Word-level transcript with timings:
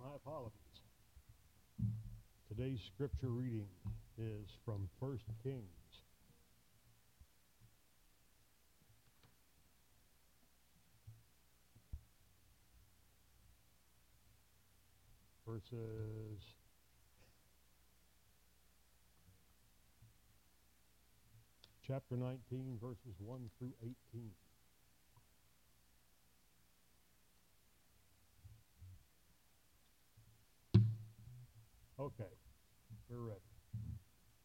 My 0.00 0.16
apologies. 0.16 0.54
Today's 2.48 2.80
scripture 2.94 3.28
reading 3.28 3.68
is 4.16 4.48
from 4.64 4.88
1 4.98 5.18
Kings. 5.42 5.64
Verses 15.46 16.40
chapter 21.86 22.16
19, 22.16 22.78
verses 22.80 23.16
1 23.18 23.50
through 23.58 23.72
18. 23.82 24.30
Okay, 32.00 32.32
we're 33.12 33.20
ready. 33.20 33.52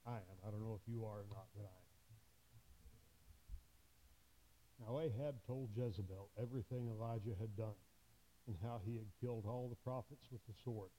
I 0.04 0.20
am. 0.20 0.38
I 0.44 0.52
don't 0.52 0.60
know 0.60 0.76
if 0.76 0.84
you 0.92 1.08
are 1.08 1.24
or 1.24 1.30
not, 1.32 1.48
but 1.56 1.64
I 1.64 1.72
am. 1.72 1.88
Now 4.84 5.00
Ahab 5.00 5.40
told 5.48 5.72
Jezebel 5.72 6.28
everything 6.36 6.92
Elijah 6.92 7.32
had 7.40 7.56
done 7.56 7.80
and 8.52 8.58
how 8.62 8.82
he 8.84 9.00
had 9.00 9.08
killed 9.24 9.48
all 9.48 9.72
the 9.72 9.80
prophets 9.88 10.28
with 10.36 10.44
the 10.52 10.54
sword. 10.66 10.92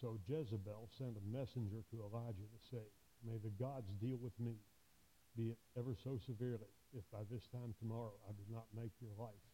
So 0.00 0.16
Jezebel 0.24 0.88
sent 0.96 1.20
a 1.20 1.28
messenger 1.28 1.84
to 1.92 2.00
Elijah 2.00 2.48
to 2.48 2.60
say, 2.72 2.88
May 3.28 3.36
the 3.44 3.52
gods 3.60 3.92
deal 4.00 4.16
with 4.16 4.40
me, 4.40 4.56
be 5.36 5.52
it 5.52 5.60
ever 5.76 5.92
so 6.02 6.16
severely, 6.24 6.72
if 6.96 7.04
by 7.12 7.28
this 7.30 7.44
time 7.52 7.76
tomorrow 7.76 8.16
I 8.24 8.32
do 8.32 8.44
not 8.48 8.64
make 8.72 8.96
your 9.04 9.12
life 9.20 9.44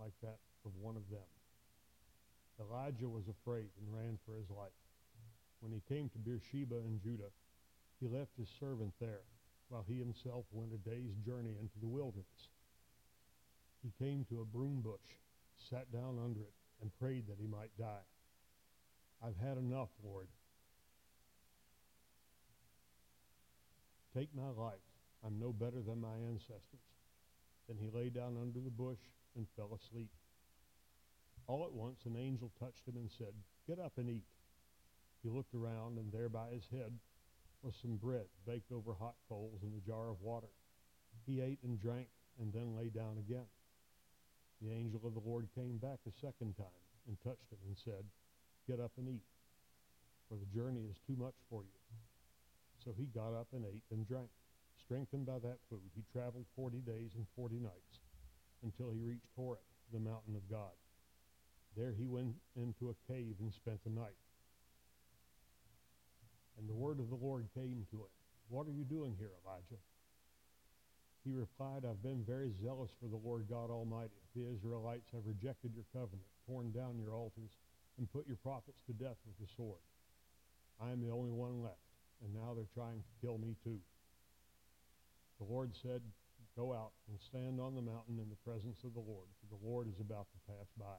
like 0.00 0.16
that 0.22 0.40
of 0.64 0.72
one 0.80 0.96
of 0.96 1.04
them. 1.12 1.28
Elijah 2.60 3.08
was 3.08 3.24
afraid 3.28 3.70
and 3.78 3.94
ran 3.94 4.18
for 4.26 4.36
his 4.36 4.50
life. 4.50 4.76
When 5.60 5.72
he 5.72 5.82
came 5.88 6.08
to 6.10 6.18
Beersheba 6.18 6.76
in 6.76 7.00
Judah, 7.02 7.32
he 8.00 8.06
left 8.06 8.36
his 8.36 8.48
servant 8.60 8.92
there, 9.00 9.24
while 9.68 9.84
he 9.86 9.98
himself 9.98 10.44
went 10.52 10.72
a 10.72 10.88
day's 10.88 11.14
journey 11.24 11.56
into 11.60 11.78
the 11.80 11.88
wilderness. 11.88 12.48
He 13.82 13.92
came 13.98 14.24
to 14.28 14.40
a 14.40 14.44
broom 14.44 14.82
bush, 14.82 15.18
sat 15.70 15.90
down 15.92 16.18
under 16.22 16.40
it, 16.40 16.52
and 16.80 16.94
prayed 16.98 17.26
that 17.28 17.38
he 17.40 17.46
might 17.46 17.76
die. 17.78 18.06
I've 19.22 19.36
had 19.36 19.58
enough, 19.58 19.90
Lord. 20.02 20.28
Take 24.16 24.34
my 24.34 24.48
life. 24.48 24.80
I'm 25.24 25.38
no 25.38 25.52
better 25.52 25.82
than 25.82 26.00
my 26.00 26.16
ancestors. 26.28 26.80
Then 27.68 27.76
he 27.78 27.96
lay 27.96 28.08
down 28.08 28.36
under 28.40 28.58
the 28.58 28.70
bush 28.70 28.98
and 29.36 29.46
fell 29.56 29.78
asleep. 29.78 30.10
All 31.50 31.64
at 31.64 31.74
once 31.74 32.06
an 32.06 32.14
angel 32.14 32.52
touched 32.60 32.86
him 32.86 32.94
and 32.94 33.10
said, 33.10 33.34
Get 33.66 33.80
up 33.80 33.98
and 33.98 34.08
eat. 34.08 34.30
He 35.20 35.28
looked 35.28 35.52
around, 35.52 35.98
and 35.98 36.12
there 36.12 36.28
by 36.28 36.46
his 36.54 36.62
head 36.70 36.94
was 37.64 37.74
some 37.82 37.96
bread 37.96 38.26
baked 38.46 38.70
over 38.70 38.94
hot 38.94 39.16
coals 39.28 39.58
and 39.64 39.74
a 39.74 39.84
jar 39.84 40.10
of 40.10 40.22
water. 40.22 40.54
He 41.26 41.40
ate 41.40 41.58
and 41.64 41.82
drank, 41.82 42.06
and 42.38 42.52
then 42.52 42.76
lay 42.76 42.86
down 42.86 43.18
again. 43.18 43.50
The 44.62 44.70
angel 44.70 45.00
of 45.04 45.14
the 45.14 45.28
Lord 45.28 45.48
came 45.52 45.78
back 45.78 45.98
a 46.06 46.14
second 46.24 46.54
time 46.54 46.86
and 47.08 47.18
touched 47.18 47.50
him 47.50 47.58
and 47.66 47.76
said, 47.76 48.06
Get 48.68 48.78
up 48.78 48.92
and 48.96 49.08
eat, 49.08 49.26
for 50.28 50.38
the 50.38 50.56
journey 50.56 50.86
is 50.86 51.02
too 51.04 51.16
much 51.18 51.34
for 51.50 51.64
you. 51.64 51.80
So 52.84 52.94
he 52.96 53.06
got 53.06 53.34
up 53.34 53.48
and 53.52 53.66
ate 53.66 53.82
and 53.90 54.06
drank. 54.06 54.30
Strengthened 54.84 55.26
by 55.26 55.40
that 55.40 55.58
food, 55.68 55.90
he 55.96 56.04
traveled 56.12 56.46
forty 56.54 56.78
days 56.78 57.10
and 57.16 57.26
forty 57.34 57.58
nights 57.58 57.98
until 58.62 58.92
he 58.92 59.02
reached 59.02 59.34
Horeb, 59.34 59.66
the 59.92 59.98
mountain 59.98 60.36
of 60.36 60.48
God. 60.48 60.78
There 61.76 61.92
he 61.92 62.06
went 62.06 62.34
into 62.56 62.90
a 62.90 63.12
cave 63.12 63.36
and 63.40 63.52
spent 63.52 63.82
the 63.84 63.90
night. 63.90 64.18
And 66.58 66.68
the 66.68 66.74
word 66.74 66.98
of 67.00 67.08
the 67.08 67.16
Lord 67.16 67.48
came 67.54 67.86
to 67.90 67.96
him. 67.96 68.14
What 68.48 68.66
are 68.66 68.72
you 68.72 68.84
doing 68.84 69.14
here, 69.18 69.30
Elijah? 69.44 69.80
He 71.24 71.32
replied, 71.32 71.84
I've 71.84 72.02
been 72.02 72.24
very 72.24 72.52
zealous 72.62 72.90
for 73.00 73.06
the 73.06 73.20
Lord 73.20 73.46
God 73.48 73.70
Almighty. 73.70 74.18
The 74.34 74.48
Israelites 74.48 75.08
have 75.12 75.26
rejected 75.26 75.72
your 75.74 75.84
covenant, 75.92 76.26
torn 76.46 76.72
down 76.72 76.98
your 76.98 77.14
altars, 77.14 77.52
and 77.98 78.10
put 78.10 78.26
your 78.26 78.40
prophets 78.42 78.80
to 78.86 78.92
death 78.92 79.16
with 79.26 79.38
the 79.38 79.52
sword. 79.56 79.84
I 80.80 80.90
am 80.90 81.00
the 81.00 81.12
only 81.12 81.30
one 81.30 81.62
left, 81.62 81.84
and 82.24 82.34
now 82.34 82.54
they're 82.54 82.72
trying 82.74 83.04
to 83.04 83.20
kill 83.20 83.38
me 83.38 83.54
too. 83.62 83.78
The 85.38 85.44
Lord 85.44 85.72
said, 85.82 86.00
Go 86.56 86.72
out 86.72 86.92
and 87.08 87.20
stand 87.20 87.60
on 87.60 87.74
the 87.74 87.82
mountain 87.82 88.18
in 88.18 88.28
the 88.28 88.44
presence 88.44 88.82
of 88.82 88.92
the 88.92 89.00
Lord, 89.00 89.28
for 89.40 89.54
the 89.54 89.64
Lord 89.64 89.86
is 89.88 90.00
about 90.00 90.26
to 90.32 90.52
pass 90.52 90.66
by. 90.76 90.98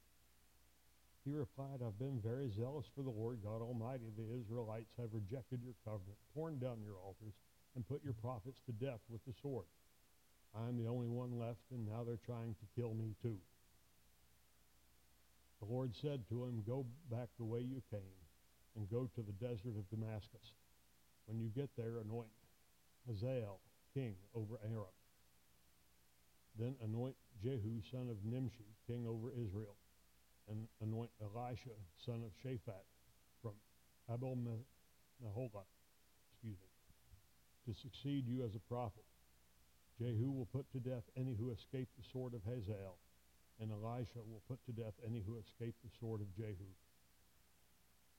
He 1.23 1.31
replied, 1.31 1.85
I've 1.85 1.99
been 1.99 2.19
very 2.19 2.49
zealous 2.49 2.85
for 2.95 3.03
the 3.03 3.13
Lord 3.13 3.43
God 3.43 3.61
Almighty. 3.61 4.09
The 4.17 4.41
Israelites 4.41 4.89
have 4.97 5.13
rejected 5.13 5.61
your 5.61 5.75
covenant, 5.85 6.17
torn 6.33 6.57
down 6.57 6.81
your 6.81 6.97
altars, 6.97 7.33
and 7.75 7.87
put 7.87 8.03
your 8.03 8.13
prophets 8.13 8.59
to 8.65 8.71
death 8.73 8.99
with 9.07 9.23
the 9.25 9.33
sword. 9.41 9.69
I 10.57 10.67
am 10.67 10.77
the 10.77 10.89
only 10.89 11.07
one 11.07 11.37
left, 11.37 11.61
and 11.69 11.87
now 11.87 12.03
they're 12.03 12.25
trying 12.25 12.55
to 12.55 12.65
kill 12.75 12.93
me 12.95 13.13
too. 13.21 13.37
The 15.59 15.71
Lord 15.71 15.93
said 16.01 16.27
to 16.29 16.43
him, 16.43 16.63
Go 16.65 16.87
back 17.11 17.29
the 17.37 17.45
way 17.45 17.59
you 17.59 17.83
came, 17.91 18.17
and 18.75 18.89
go 18.89 19.07
to 19.13 19.21
the 19.21 19.31
desert 19.33 19.77
of 19.77 19.89
Damascus. 19.91 20.53
When 21.27 21.39
you 21.39 21.49
get 21.49 21.69
there, 21.77 22.01
anoint 22.03 22.33
Hazael 23.07 23.59
king 23.93 24.15
over 24.33 24.59
Aram. 24.65 24.97
Then 26.57 26.75
anoint 26.83 27.15
Jehu 27.43 27.79
son 27.91 28.09
of 28.09 28.17
Nimshi 28.25 28.65
king 28.87 29.05
over 29.07 29.29
Israel 29.29 29.75
and 30.51 30.67
anoint 30.81 31.09
Elisha, 31.23 31.71
son 32.05 32.21
of 32.27 32.31
Shaphat, 32.43 32.83
from 33.41 33.53
Abel 34.11 34.35
Meholah, 34.35 35.63
excuse 36.31 36.57
me, 36.59 37.73
to 37.73 37.79
succeed 37.79 38.27
you 38.27 38.43
as 38.43 38.53
a 38.55 38.59
prophet. 38.59 39.05
Jehu 39.97 40.31
will 40.31 40.47
put 40.51 40.69
to 40.73 40.79
death 40.79 41.03
any 41.15 41.33
who 41.33 41.51
escape 41.51 41.87
the 41.97 42.03
sword 42.11 42.33
of 42.33 42.43
Hazael, 42.43 42.97
and 43.59 43.71
Elisha 43.71 44.19
will 44.27 44.41
put 44.47 44.59
to 44.65 44.73
death 44.73 44.93
any 45.05 45.21
who 45.25 45.37
escape 45.37 45.75
the 45.83 45.91
sword 45.99 46.21
of 46.21 46.35
Jehu. 46.35 46.67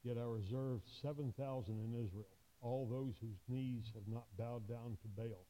Yet 0.02 0.16
I 0.16 0.24
reserved 0.24 0.88
7,000 1.02 1.34
in 1.68 1.94
Israel, 1.94 2.38
all 2.62 2.86
those 2.86 3.14
whose 3.20 3.38
knees 3.48 3.84
have 3.94 4.06
not 4.08 4.26
bowed 4.38 4.68
down 4.68 4.96
to 5.02 5.08
Baal, 5.16 5.46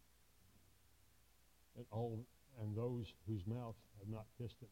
and 1.77 1.87
all 1.91 2.19
and 2.61 2.77
those 2.77 3.07
whose 3.27 3.47
mouths 3.47 3.79
have 3.99 4.09
not 4.09 4.27
kissed 4.37 4.61
him. 4.61 4.69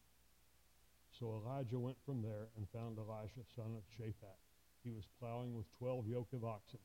So 1.20 1.42
Elijah 1.44 1.78
went 1.78 1.98
from 2.06 2.22
there 2.22 2.48
and 2.56 2.66
found 2.72 2.96
Elisha, 2.96 3.44
son 3.54 3.76
of 3.76 3.82
Shaphat. 3.92 4.40
He 4.82 4.90
was 4.90 5.04
plowing 5.20 5.54
with 5.54 5.66
twelve 5.78 6.08
yoke 6.08 6.32
of 6.32 6.44
oxen, 6.44 6.80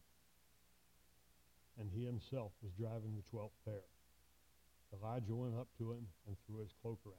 and 1.79 1.89
he 1.89 2.03
himself 2.03 2.51
was 2.61 2.73
driving 2.77 3.15
the 3.15 3.23
twelfth 3.31 3.55
pair. 3.63 3.85
Elijah 4.93 5.33
went 5.33 5.55
up 5.55 5.69
to 5.77 5.93
him 5.93 6.05
and 6.27 6.35
threw 6.45 6.59
his 6.59 6.73
cloak 6.81 6.99
around 7.05 7.15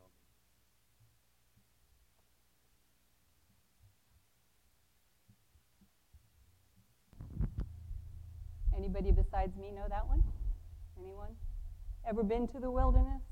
him. 8.76 8.76
Anybody 8.76 9.11
besides 9.11 9.56
me 9.56 9.73
know 9.73 9.87
that 9.88 10.06
one? 10.06 10.23
Anyone? 11.00 11.35
Ever 12.06 12.23
been 12.23 12.46
to 12.49 12.61
the 12.61 12.70
wilderness? 12.70 13.23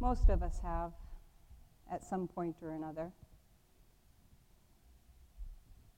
Most 0.00 0.30
of 0.30 0.42
us 0.42 0.58
have 0.62 0.92
at 1.90 2.04
some 2.04 2.28
point 2.28 2.56
or 2.62 2.72
another. 2.72 3.12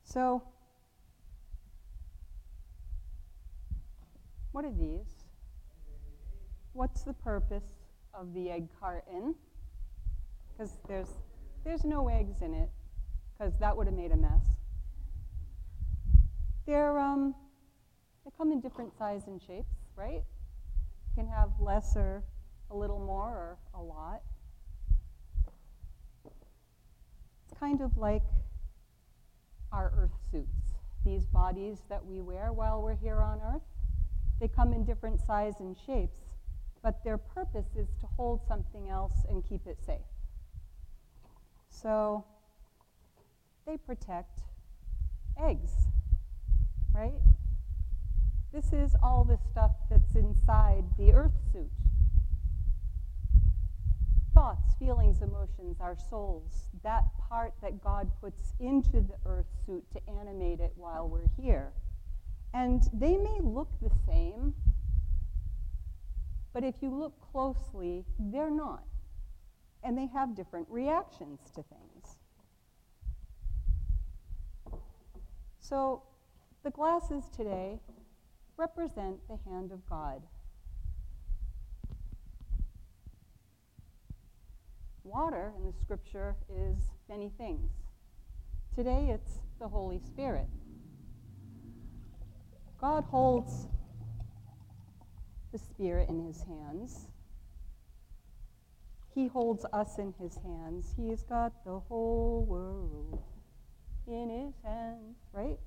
So, 0.05 0.43
what 4.53 4.65
are 4.65 4.73
these? 4.73 5.25
What's 6.73 7.03
the 7.03 7.13
purpose 7.13 7.65
of 8.15 8.35
the 8.35 8.51
egg 8.51 8.69
carton? 8.81 9.35
Because 10.53 10.79
there's, 10.89 11.09
there's 11.65 11.85
no 11.85 12.09
eggs 12.09 12.43
in 12.43 12.55
it, 12.55 12.69
because 13.33 13.55
that 13.59 13.77
would 13.77 13.87
have 13.87 13.97
made 13.97 14.13
a 14.13 14.17
mess. 14.17 14.57
They're, 16.67 16.99
um, 16.99 17.35
they 18.25 18.31
come 18.37 18.53
in 18.53 18.61
different 18.61 18.97
size 18.97 19.23
and 19.27 19.41
shapes, 19.41 19.75
right? 19.97 20.23
You 20.23 21.15
can 21.15 21.29
have 21.29 21.51
less 21.59 21.97
or 21.97 22.23
a 22.71 22.77
little 22.77 22.99
more 22.99 23.29
or 23.29 23.59
a 23.75 23.83
lot. 23.83 24.23
Kind 27.61 27.83
of 27.83 27.97
like 27.99 28.23
our 29.71 29.93
earth 29.97 30.17
suits, 30.33 30.79
these 31.05 31.27
bodies 31.27 31.83
that 31.91 32.05
we 32.05 32.21
wear 32.21 32.53
while 32.53 32.83
we're 32.83 32.97
here 32.97 33.21
on 33.21 33.39
earth. 33.55 33.63
They 34.41 34.49
come 34.49 34.73
in 34.73 34.85
different 34.85 35.21
size 35.21 35.55
and 35.61 35.77
shapes, 35.87 36.21
but 36.83 37.05
their 37.05 37.19
purpose 37.19 37.77
is 37.77 37.89
to 38.01 38.07
hold 38.17 38.41
something 38.49 38.89
else 38.89 39.13
and 39.29 39.45
keep 39.47 39.67
it 39.67 39.77
safe. 39.85 39.99
So 41.69 42.25
they 43.67 43.77
protect 43.77 44.41
eggs, 45.39 45.71
right? 46.95 47.21
This 48.53 48.73
is 48.73 48.97
all 49.03 49.25
the 49.25 49.39
stuff 49.51 49.73
that's 49.91 50.17
inside 50.17 50.85
the 50.99 51.13
earth 51.13 51.37
suit. 51.53 51.71
Thoughts, 54.35 54.75
feelings, 54.79 55.23
emotions, 55.23 55.81
our 55.81 55.97
souls, 56.09 56.69
that 56.83 57.05
part 57.29 57.53
that 57.63 57.83
God 57.83 58.11
puts 58.21 58.55
into 58.61 59.01
the 59.01 59.17
earth 59.27 59.47
suit 59.67 59.85
to 59.93 60.01
animate 60.09 60.61
it 60.61 60.73
while 60.77 61.09
we're 61.09 61.29
here. 61.43 61.73
And 62.55 62.83
they 62.93 63.17
may 63.17 63.39
look 63.43 63.69
the 63.81 63.91
same, 64.07 64.55
but 66.53 66.65
if 66.65 66.77
you 66.81 66.91
look 66.91 67.15
closely, 67.33 68.05
they're 68.19 68.51
not. 68.51 68.85
And 69.83 69.97
they 69.97 70.07
have 70.07 70.35
different 70.35 70.67
reactions 70.69 71.41
to 71.55 71.63
things. 71.63 72.19
So 75.61 76.03
the 76.65 76.71
glasses 76.71 77.25
today 77.35 77.79
represent 78.57 79.17
the 79.29 79.39
hand 79.49 79.73
of 79.73 79.85
God. 79.89 80.23
Water 85.13 85.53
in 85.59 85.67
the 85.67 85.73
scripture 85.73 86.37
is 86.49 86.77
many 87.09 87.33
things. 87.37 87.73
Today 88.77 89.11
it's 89.11 89.41
the 89.59 89.67
Holy 89.67 89.99
Spirit. 89.99 90.47
God 92.81 93.03
holds 93.11 93.67
the 95.51 95.59
Spirit 95.59 96.09
in 96.09 96.25
his 96.25 96.45
hands. 96.45 97.09
He 99.13 99.27
holds 99.27 99.67
us 99.73 99.99
in 99.99 100.15
his 100.21 100.37
hands. 100.45 100.95
He's 100.97 101.25
got 101.25 101.65
the 101.65 101.81
whole 101.81 102.47
world 102.49 103.21
in 104.07 104.31
his 104.31 104.55
hands, 104.63 105.17
right? 105.33 105.59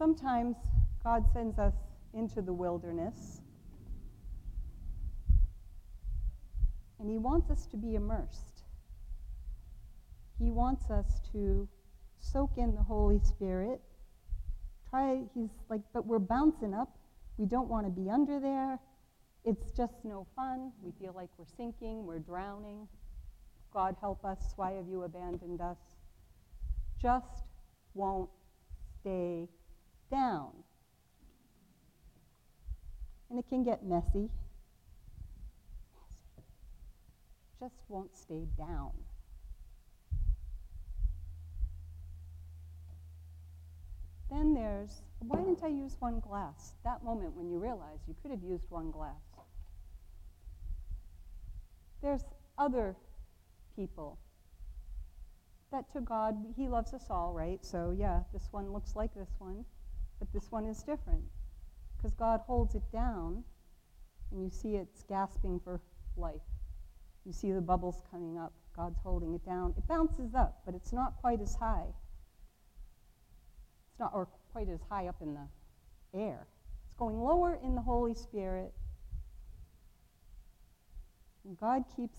Sometimes 0.00 0.56
God 1.04 1.26
sends 1.30 1.58
us 1.58 1.74
into 2.14 2.40
the 2.40 2.54
wilderness 2.54 3.42
and 6.98 7.10
He 7.10 7.18
wants 7.18 7.50
us 7.50 7.66
to 7.66 7.76
be 7.76 7.96
immersed. 7.96 8.62
He 10.38 10.50
wants 10.50 10.88
us 10.88 11.20
to 11.32 11.68
soak 12.18 12.52
in 12.56 12.74
the 12.74 12.82
Holy 12.82 13.18
Spirit. 13.18 13.82
Try, 14.88 15.20
He's 15.34 15.50
like, 15.68 15.82
but 15.92 16.06
we're 16.06 16.18
bouncing 16.18 16.72
up. 16.72 16.96
We 17.36 17.44
don't 17.44 17.68
want 17.68 17.84
to 17.84 17.90
be 17.90 18.08
under 18.08 18.40
there. 18.40 18.78
It's 19.44 19.70
just 19.70 20.02
no 20.02 20.26
fun. 20.34 20.72
We 20.82 20.92
feel 20.98 21.12
like 21.14 21.28
we're 21.36 21.44
sinking, 21.58 22.06
we're 22.06 22.20
drowning. 22.20 22.88
God 23.70 23.96
help 24.00 24.24
us. 24.24 24.54
Why 24.56 24.72
have 24.72 24.88
you 24.88 25.02
abandoned 25.02 25.60
us? 25.60 25.76
Just 26.98 27.44
won't 27.92 28.30
stay 29.02 29.46
down. 30.10 30.50
And 33.28 33.38
it 33.38 33.44
can 33.48 33.62
get 33.62 33.84
messy. 33.84 34.28
Just 37.60 37.74
won't 37.88 38.16
stay 38.16 38.46
down. 38.58 38.90
Then 44.30 44.54
there's, 44.54 45.02
why 45.18 45.38
didn't 45.38 45.62
I 45.62 45.68
use 45.68 45.96
one 45.98 46.20
glass? 46.20 46.74
That 46.84 47.04
moment 47.04 47.36
when 47.36 47.50
you 47.50 47.58
realize 47.58 47.98
you 48.06 48.14
could 48.22 48.30
have 48.30 48.42
used 48.42 48.70
one 48.70 48.90
glass. 48.90 49.14
There's 52.00 52.24
other 52.56 52.96
people 53.76 54.18
that 55.72 55.92
to 55.92 56.00
God, 56.00 56.36
He 56.56 56.68
loves 56.68 56.94
us 56.94 57.06
all, 57.10 57.32
right? 57.32 57.64
So, 57.64 57.94
yeah, 57.96 58.20
this 58.32 58.48
one 58.50 58.72
looks 58.72 58.96
like 58.96 59.14
this 59.14 59.30
one. 59.38 59.64
But 60.20 60.32
this 60.32 60.52
one 60.52 60.66
is 60.66 60.82
different 60.82 61.24
because 61.96 62.14
God 62.14 62.40
holds 62.46 62.76
it 62.76 62.82
down 62.92 63.42
and 64.30 64.44
you 64.44 64.50
see 64.50 64.76
it's 64.76 65.02
gasping 65.02 65.58
for 65.64 65.80
life. 66.16 66.42
You 67.26 67.32
see 67.32 67.50
the 67.50 67.60
bubbles 67.60 68.02
coming 68.10 68.38
up. 68.38 68.52
God's 68.76 68.98
holding 69.02 69.34
it 69.34 69.44
down. 69.44 69.74
It 69.76 69.86
bounces 69.88 70.34
up, 70.34 70.62
but 70.64 70.74
it's 70.74 70.92
not 70.92 71.16
quite 71.20 71.40
as 71.40 71.54
high. 71.56 71.86
It's 73.90 73.98
not 73.98 74.12
or 74.14 74.28
quite 74.52 74.68
as 74.68 74.80
high 74.88 75.08
up 75.08 75.16
in 75.20 75.34
the 75.34 76.18
air. 76.18 76.46
It's 76.86 76.96
going 76.96 77.20
lower 77.20 77.58
in 77.62 77.74
the 77.74 77.80
Holy 77.80 78.14
Spirit. 78.14 78.72
And 81.44 81.58
God 81.58 81.84
keeps 81.96 82.18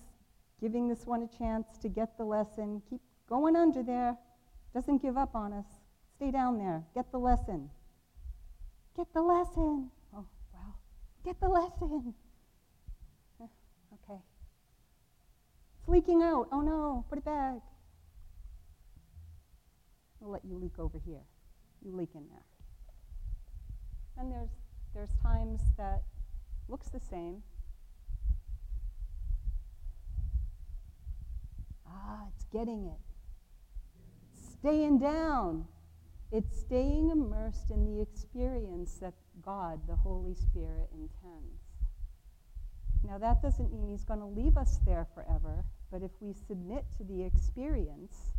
giving 0.59 0.87
this 0.87 1.05
one 1.05 1.23
a 1.23 1.37
chance 1.37 1.77
to 1.81 1.89
get 1.89 2.17
the 2.17 2.23
lesson. 2.23 2.81
Keep 2.89 3.01
going 3.29 3.55
under 3.55 3.81
there. 3.81 4.17
Doesn't 4.73 5.01
give 5.01 5.17
up 5.17 5.35
on 5.35 5.53
us. 5.53 5.65
Stay 6.15 6.31
down 6.31 6.57
there. 6.57 6.83
Get 6.93 7.11
the 7.11 7.17
lesson. 7.17 7.69
Get 8.95 9.07
the 9.13 9.21
lesson. 9.21 9.89
Oh, 10.13 10.25
well, 10.53 10.75
get 11.23 11.39
the 11.39 11.47
lesson. 11.49 12.13
Okay. 14.09 14.19
It's 15.79 15.87
leaking 15.89 16.21
out. 16.23 16.47
Oh 16.51 16.61
no, 16.61 17.05
put 17.09 17.17
it 17.17 17.25
back. 17.25 17.57
We'll 20.19 20.31
let 20.31 20.45
you 20.45 20.57
leak 20.57 20.79
over 20.79 20.97
here. 21.05 21.21
You 21.83 21.91
leak 21.91 22.09
in 22.15 22.23
there. 22.29 22.45
And 24.17 24.31
there's 24.31 24.49
there's 24.93 25.09
times 25.21 25.61
that 25.77 26.03
looks 26.69 26.89
the 26.89 26.99
same. 26.99 27.43
Ah, 31.87 32.27
it's 32.33 32.45
getting 32.45 32.85
it. 32.85 32.99
staying 34.59 34.99
down. 34.99 35.65
It's 36.31 36.61
staying 36.61 37.09
immersed 37.09 37.71
in 37.71 37.83
the 37.85 38.01
experience 38.01 38.97
that 39.01 39.13
God, 39.41 39.81
the 39.87 39.97
Holy 39.97 40.33
Spirit, 40.33 40.89
intends. 40.93 41.59
Now, 43.03 43.17
that 43.17 43.41
doesn't 43.41 43.73
mean 43.73 43.89
He's 43.89 44.05
going 44.05 44.21
to 44.21 44.25
leave 44.25 44.55
us 44.55 44.79
there 44.85 45.07
forever, 45.13 45.65
but 45.91 46.03
if 46.03 46.11
we 46.21 46.33
submit 46.33 46.85
to 46.97 47.03
the 47.03 47.23
experience 47.23 48.33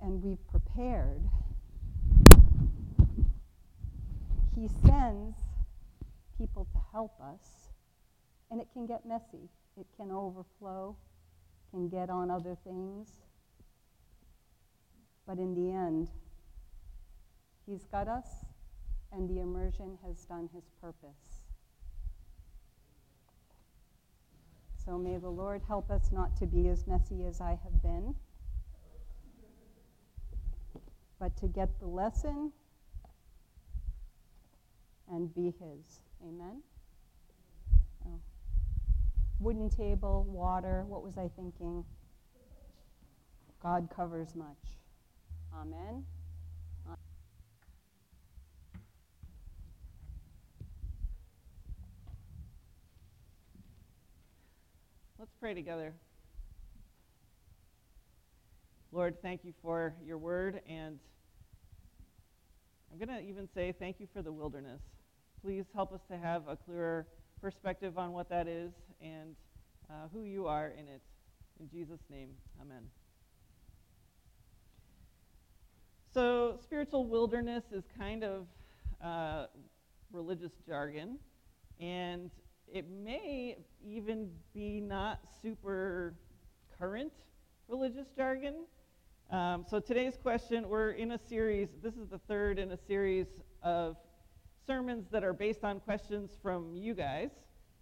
and 0.00 0.22
we've 0.22 0.46
prepared, 0.48 1.22
He 4.54 4.68
sends 4.86 5.38
people 6.36 6.66
to 6.72 6.78
help 6.92 7.18
us, 7.20 7.70
and 8.50 8.60
it 8.60 8.68
can 8.74 8.86
get 8.86 9.06
messy. 9.06 9.48
It 9.78 9.86
can 9.96 10.10
overflow, 10.10 10.96
can 11.70 11.88
get 11.88 12.10
on 12.10 12.30
other 12.30 12.58
things. 12.62 13.08
But 15.26 15.38
in 15.38 15.54
the 15.54 15.72
end, 15.72 16.10
He's 17.66 17.84
got 17.84 18.08
us, 18.08 18.26
and 19.12 19.28
the 19.28 19.40
immersion 19.40 19.98
has 20.06 20.24
done 20.24 20.48
his 20.52 20.64
purpose. 20.80 21.42
So 24.84 24.98
may 24.98 25.16
the 25.16 25.30
Lord 25.30 25.62
help 25.68 25.90
us 25.90 26.10
not 26.10 26.36
to 26.38 26.46
be 26.46 26.68
as 26.68 26.86
messy 26.88 27.24
as 27.24 27.40
I 27.40 27.50
have 27.50 27.82
been, 27.82 28.14
but 31.20 31.36
to 31.36 31.46
get 31.46 31.78
the 31.78 31.86
lesson 31.86 32.50
and 35.08 35.32
be 35.34 35.54
his. 35.60 36.00
Amen? 36.26 36.62
Oh. 38.06 38.18
Wooden 39.38 39.70
table, 39.70 40.26
water, 40.28 40.84
what 40.88 41.04
was 41.04 41.16
I 41.16 41.28
thinking? 41.36 41.84
God 43.62 43.88
covers 43.94 44.34
much. 44.34 44.80
Amen. 45.54 46.04
Let's 55.22 55.34
pray 55.38 55.54
together. 55.54 55.94
Lord, 58.90 59.22
thank 59.22 59.44
you 59.44 59.52
for 59.62 59.94
your 60.04 60.18
word, 60.18 60.60
and 60.68 60.98
I'm 62.90 62.98
going 62.98 63.16
to 63.16 63.24
even 63.24 63.48
say 63.54 63.72
thank 63.78 64.00
you 64.00 64.08
for 64.12 64.20
the 64.20 64.32
wilderness. 64.32 64.80
Please 65.40 65.64
help 65.76 65.92
us 65.92 66.00
to 66.10 66.18
have 66.18 66.48
a 66.48 66.56
clearer 66.56 67.06
perspective 67.40 67.98
on 67.98 68.10
what 68.10 68.28
that 68.30 68.48
is 68.48 68.72
and 69.00 69.36
uh, 69.88 70.08
who 70.12 70.24
you 70.24 70.48
are 70.48 70.72
in 70.76 70.88
it. 70.88 71.00
In 71.60 71.70
Jesus' 71.70 72.00
name, 72.10 72.30
amen. 72.60 72.82
So, 76.12 76.58
spiritual 76.64 77.06
wilderness 77.06 77.62
is 77.70 77.84
kind 77.96 78.24
of 78.24 78.46
uh, 79.00 79.46
religious 80.10 80.50
jargon, 80.66 81.20
and 81.78 82.28
it 82.72 82.86
may 82.88 83.58
even 83.86 84.30
be 84.54 84.80
not 84.80 85.20
super 85.42 86.14
current 86.78 87.12
religious 87.68 88.06
jargon. 88.16 88.64
Um, 89.30 89.64
so 89.68 89.78
today's 89.78 90.16
question, 90.16 90.68
we're 90.68 90.92
in 90.92 91.12
a 91.12 91.18
series, 91.18 91.68
this 91.82 91.94
is 91.94 92.08
the 92.08 92.18
third 92.28 92.58
in 92.58 92.72
a 92.72 92.76
series 92.76 93.26
of 93.62 93.96
sermons 94.66 95.06
that 95.10 95.22
are 95.22 95.34
based 95.34 95.64
on 95.64 95.80
questions 95.80 96.38
from 96.42 96.74
you 96.74 96.94
guys. 96.94 97.30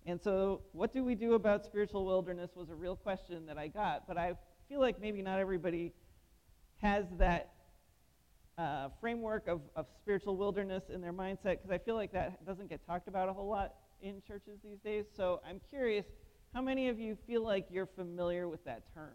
And 0.07 0.21
so, 0.21 0.63
what 0.73 0.93
do 0.93 1.05
we 1.05 1.15
do 1.15 1.35
about 1.35 1.65
spiritual 1.65 2.05
wilderness 2.05 2.51
was 2.57 2.71
a 2.71 2.75
real 2.75 2.97
question 2.97 3.47
that 3.47 3.59
I 3.59 3.69
got, 3.69 4.09
but 4.09 4.17
I 4.17 4.33
feel 4.69 4.81
like 4.81 5.01
maybe 5.01 5.23
not 5.23 5.39
everybody 5.39 5.93
has 6.79 7.05
that 7.19 7.53
uh, 8.57 8.89
framework 9.01 9.47
of, 9.47 9.61
of 9.77 9.87
spiritual 10.01 10.37
wilderness 10.37 10.85
in 10.93 11.01
their 11.01 11.13
mindset 11.13 11.59
because 11.59 11.71
I 11.71 11.79
feel 11.79 11.95
like 11.95 12.13
that 12.13 12.45
doesn't 12.47 12.69
get 12.69 12.85
talked 12.87 13.09
about 13.09 13.29
a 13.29 13.33
whole 13.33 13.49
lot 13.49 13.75
in 14.03 14.23
churches 14.27 14.59
these 14.63 14.79
days. 14.79 15.07
So 15.17 15.41
I'm 15.49 15.61
curious, 15.71 16.07
how 16.55 16.63
many 16.63 16.89
of 16.89 16.99
you 16.99 17.17
feel 17.27 17.43
like 17.43 17.67
you're 17.71 17.87
familiar 17.87 18.49
with 18.49 18.65
that 18.65 18.83
term? 18.95 19.15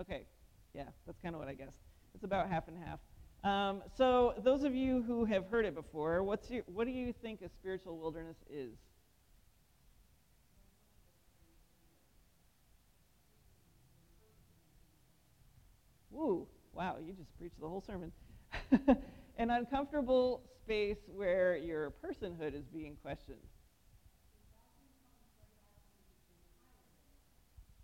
Okay, 0.00 0.26
yeah, 0.74 0.84
that's 1.06 1.18
kind 1.20 1.34
of 1.34 1.40
what 1.40 1.48
I 1.48 1.54
guessed. 1.54 1.78
It's 2.14 2.24
about 2.24 2.48
half 2.48 2.68
and 2.68 2.76
half. 2.78 3.00
Um, 3.44 3.82
so 3.96 4.34
those 4.42 4.64
of 4.64 4.74
you 4.74 5.02
who 5.02 5.24
have 5.24 5.46
heard 5.46 5.64
it 5.64 5.74
before, 5.74 6.22
what's 6.22 6.50
your, 6.50 6.62
what 6.66 6.86
do 6.86 6.90
you 6.92 7.12
think 7.12 7.42
a 7.42 7.48
spiritual 7.48 7.96
wilderness 7.96 8.36
is? 8.50 8.74
Woo, 16.10 16.46
wow, 16.72 16.96
you 17.04 17.12
just 17.12 17.36
preached 17.38 17.60
the 17.60 17.68
whole 17.68 17.82
sermon. 17.82 18.10
An 19.36 19.50
uncomfortable 19.50 20.42
space 20.62 20.98
where 21.14 21.56
your 21.56 21.92
personhood 22.04 22.54
is 22.54 22.64
being 22.72 22.96
questioned. 23.02 23.38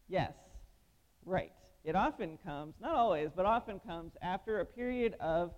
Yes, 0.09 0.33
right. 1.25 1.53
It 1.85 1.97
often 1.97 2.39
comes, 2.45 2.75
not 2.81 2.95
always, 2.95 3.31
but 3.35 3.45
often 3.45 3.81
comes 3.81 4.13
after 4.23 4.61
a 4.61 4.65
period 4.65 5.15
of 5.21 5.53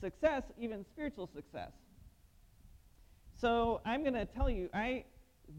success, 0.00 0.42
even 0.58 0.84
spiritual 0.84 1.28
success. 1.32 1.72
So 3.40 3.80
I'm 3.84 4.02
going 4.02 4.14
to 4.14 4.24
tell 4.24 4.50
you, 4.50 4.68
I 4.74 5.04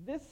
this 0.06 0.24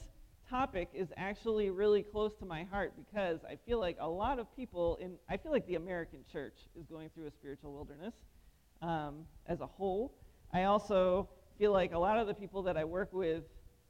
topic 0.48 0.88
is 0.94 1.08
actually 1.16 1.70
really 1.70 2.02
close 2.02 2.34
to 2.36 2.46
my 2.46 2.64
heart 2.64 2.92
because 2.96 3.40
I 3.44 3.56
feel 3.66 3.80
like 3.80 3.96
a 4.00 4.08
lot 4.08 4.38
of 4.38 4.54
people 4.56 4.96
in 5.00 5.14
I 5.28 5.36
feel 5.36 5.52
like 5.52 5.66
the 5.66 5.74
American 5.74 6.20
church 6.30 6.54
is 6.78 6.86
going 6.86 7.10
through 7.14 7.26
a 7.26 7.30
spiritual 7.30 7.72
wilderness 7.72 8.14
um, 8.82 9.24
as 9.46 9.60
a 9.60 9.66
whole. 9.66 10.14
I 10.52 10.64
also 10.64 11.28
feel 11.58 11.72
like 11.72 11.92
a 11.92 11.98
lot 11.98 12.18
of 12.18 12.26
the 12.26 12.34
people 12.34 12.62
that 12.62 12.76
I 12.76 12.84
work 12.84 13.12
with 13.12 13.44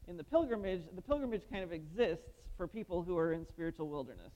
in 0.07 0.17
the 0.17 0.25
pilgrimage, 0.25 0.83
the 0.95 1.03
pilgrimage 1.03 1.43
kind 1.51 1.63
of 1.63 1.73
exists 1.73 2.25
for 2.57 2.67
people 2.67 3.03
who 3.03 3.17
are 3.17 3.33
in 3.33 3.47
spiritual 3.47 3.89
wilderness. 3.89 4.33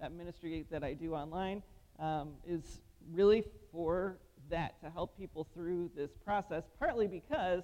That 0.00 0.12
ministry 0.12 0.66
that 0.70 0.84
I 0.84 0.92
do 0.92 1.14
online 1.14 1.62
um, 1.98 2.34
is 2.46 2.80
really 3.12 3.44
for 3.72 4.18
that, 4.50 4.80
to 4.82 4.90
help 4.90 5.16
people 5.16 5.46
through 5.54 5.90
this 5.96 6.10
process, 6.24 6.64
partly 6.78 7.06
because 7.06 7.62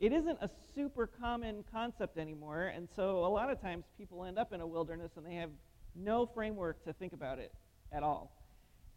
it 0.00 0.12
isn't 0.12 0.38
a 0.40 0.50
super 0.74 1.06
common 1.06 1.64
concept 1.70 2.18
anymore. 2.18 2.72
And 2.74 2.88
so 2.96 3.24
a 3.24 3.28
lot 3.28 3.50
of 3.50 3.60
times 3.60 3.84
people 3.96 4.24
end 4.24 4.38
up 4.38 4.52
in 4.52 4.60
a 4.60 4.66
wilderness 4.66 5.12
and 5.16 5.26
they 5.26 5.34
have 5.34 5.50
no 5.94 6.26
framework 6.26 6.84
to 6.84 6.92
think 6.92 7.12
about 7.12 7.38
it 7.38 7.52
at 7.92 8.02
all. 8.02 8.32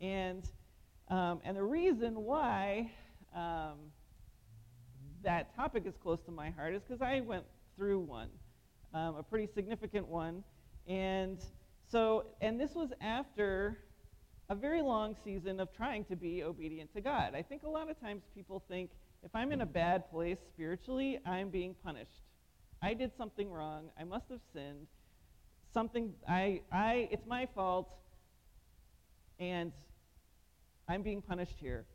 And, 0.01 0.43
um, 1.09 1.41
and 1.43 1.55
the 1.55 1.63
reason 1.63 2.24
why 2.24 2.91
um, 3.35 3.91
that 5.24 5.55
topic 5.55 5.83
is 5.85 5.95
close 6.01 6.19
to 6.25 6.31
my 6.31 6.50
heart 6.51 6.74
is 6.74 6.81
because 6.88 7.01
I 7.01 7.21
went 7.21 7.45
through 7.75 8.00
one, 8.00 8.29
um, 8.93 9.15
a 9.17 9.24
pretty 9.24 9.47
significant 9.53 10.07
one. 10.07 10.43
And 10.88 11.43
so, 11.88 12.25
and 12.41 12.59
this 12.59 12.74
was 12.74 12.89
after 13.01 13.79
a 14.50 14.55
very 14.55 14.81
long 14.81 15.15
season 15.24 15.59
of 15.59 15.75
trying 15.75 16.05
to 16.05 16.15
be 16.15 16.43
obedient 16.43 16.93
to 16.93 17.01
God. 17.01 17.33
I 17.35 17.41
think 17.41 17.63
a 17.63 17.69
lot 17.69 17.89
of 17.89 18.00
times 18.00 18.24
people 18.33 18.63
think, 18.67 18.91
if 19.24 19.31
I'm 19.33 19.51
in 19.51 19.62
a 19.62 19.65
bad 19.65 20.09
place 20.12 20.38
spiritually, 20.53 21.19
I'm 21.25 21.50
being 21.50 21.75
punished. 21.83 22.21
I 22.81 22.93
did 22.93 23.12
something 23.17 23.51
wrong. 23.51 23.89
I 24.00 24.03
must 24.03 24.25
have 24.29 24.41
sinned. 24.53 24.88
Something 25.74 26.13
I 26.27 26.62
I 26.71 27.09
it's 27.12 27.25
my 27.25 27.47
fault 27.55 27.89
and 29.39 29.71
I'm 30.88 31.01
being 31.01 31.22
punished 31.22 31.56
here. 31.60 31.86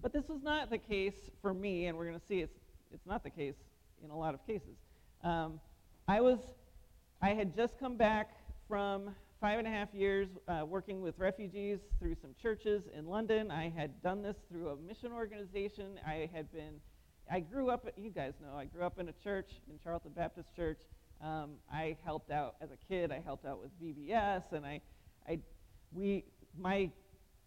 But 0.00 0.12
this 0.12 0.28
was 0.28 0.42
not 0.42 0.70
the 0.70 0.78
case 0.78 1.30
for 1.40 1.54
me, 1.54 1.86
and 1.86 1.96
we're 1.96 2.06
going 2.06 2.18
to 2.18 2.26
see 2.26 2.40
it's 2.40 2.58
it's 2.92 3.06
not 3.06 3.24
the 3.24 3.30
case 3.30 3.56
in 4.04 4.10
a 4.10 4.16
lot 4.16 4.34
of 4.34 4.46
cases. 4.46 4.76
Um, 5.22 5.60
I 6.06 6.20
was 6.20 6.38
I 7.22 7.30
had 7.30 7.56
just 7.56 7.78
come 7.78 7.96
back 7.96 8.30
from 8.68 9.14
five 9.40 9.58
and 9.58 9.68
a 9.68 9.70
half 9.70 9.92
years 9.94 10.28
uh, 10.48 10.64
working 10.66 11.00
with 11.00 11.18
refugees 11.18 11.78
through 11.98 12.14
some 12.20 12.30
churches 12.40 12.82
in 12.96 13.06
London. 13.06 13.50
I 13.50 13.68
had 13.68 14.02
done 14.02 14.22
this 14.22 14.36
through 14.48 14.70
a 14.70 14.76
mission 14.76 15.12
organization. 15.12 15.98
I 16.06 16.30
had 16.32 16.50
been, 16.52 16.80
I 17.30 17.40
grew 17.40 17.68
up, 17.70 17.86
you 17.96 18.10
guys 18.10 18.32
know, 18.40 18.56
I 18.56 18.64
grew 18.64 18.82
up 18.82 18.98
in 18.98 19.08
a 19.08 19.12
church, 19.12 19.50
in 19.70 19.78
Charlton 19.82 20.12
Baptist 20.16 20.54
Church. 20.56 20.78
Um, 21.22 21.52
I 21.72 21.96
helped 22.04 22.30
out 22.30 22.56
as 22.60 22.70
a 22.70 22.76
kid. 22.88 23.12
I 23.12 23.20
helped 23.24 23.44
out 23.44 23.60
with 23.60 23.70
VBS, 23.82 24.52
and 24.52 24.64
I, 24.64 24.80
I, 25.28 25.38
we, 25.92 26.24
my 26.58 26.90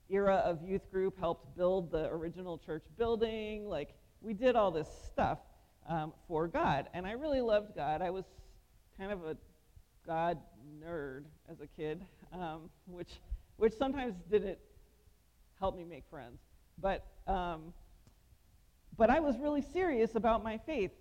era 0.09 0.35
of 0.35 0.61
youth 0.63 0.89
group 0.91 1.19
helped 1.19 1.55
build 1.57 1.91
the 1.91 2.05
original 2.09 2.57
church 2.57 2.83
building. 2.97 3.67
Like 3.67 3.89
we 4.21 4.33
did 4.33 4.55
all 4.55 4.71
this 4.71 4.87
stuff 5.11 5.39
um, 5.87 6.13
for 6.27 6.47
God, 6.47 6.87
and 6.93 7.05
I 7.05 7.11
really 7.11 7.41
loved 7.41 7.75
God. 7.75 8.01
I 8.01 8.09
was 8.09 8.25
kind 8.97 9.11
of 9.11 9.23
a 9.25 9.37
God 10.05 10.39
nerd 10.81 11.25
as 11.49 11.59
a 11.59 11.67
kid, 11.67 12.03
um, 12.33 12.69
which, 12.85 13.19
which 13.57 13.73
sometimes 13.73 14.15
didn't 14.31 14.57
help 15.59 15.75
me 15.75 15.83
make 15.83 16.03
friends. 16.09 16.39
But, 16.79 17.05
um, 17.27 17.73
but 18.97 19.09
I 19.09 19.19
was 19.19 19.37
really 19.37 19.61
serious 19.61 20.15
about 20.15 20.43
my 20.43 20.57
faith 20.57 20.91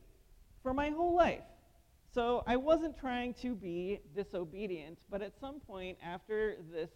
for 0.63 0.75
my 0.75 0.91
whole 0.91 1.15
life. 1.15 1.45
So 2.13 2.43
I 2.47 2.57
wasn't 2.57 2.99
trying 2.99 3.35
to 3.35 3.55
be 3.55 4.01
disobedient, 4.15 4.99
but 5.11 5.23
at 5.23 5.39
some 5.39 5.61
point 5.61 5.99
after 6.03 6.57
this, 6.73 6.91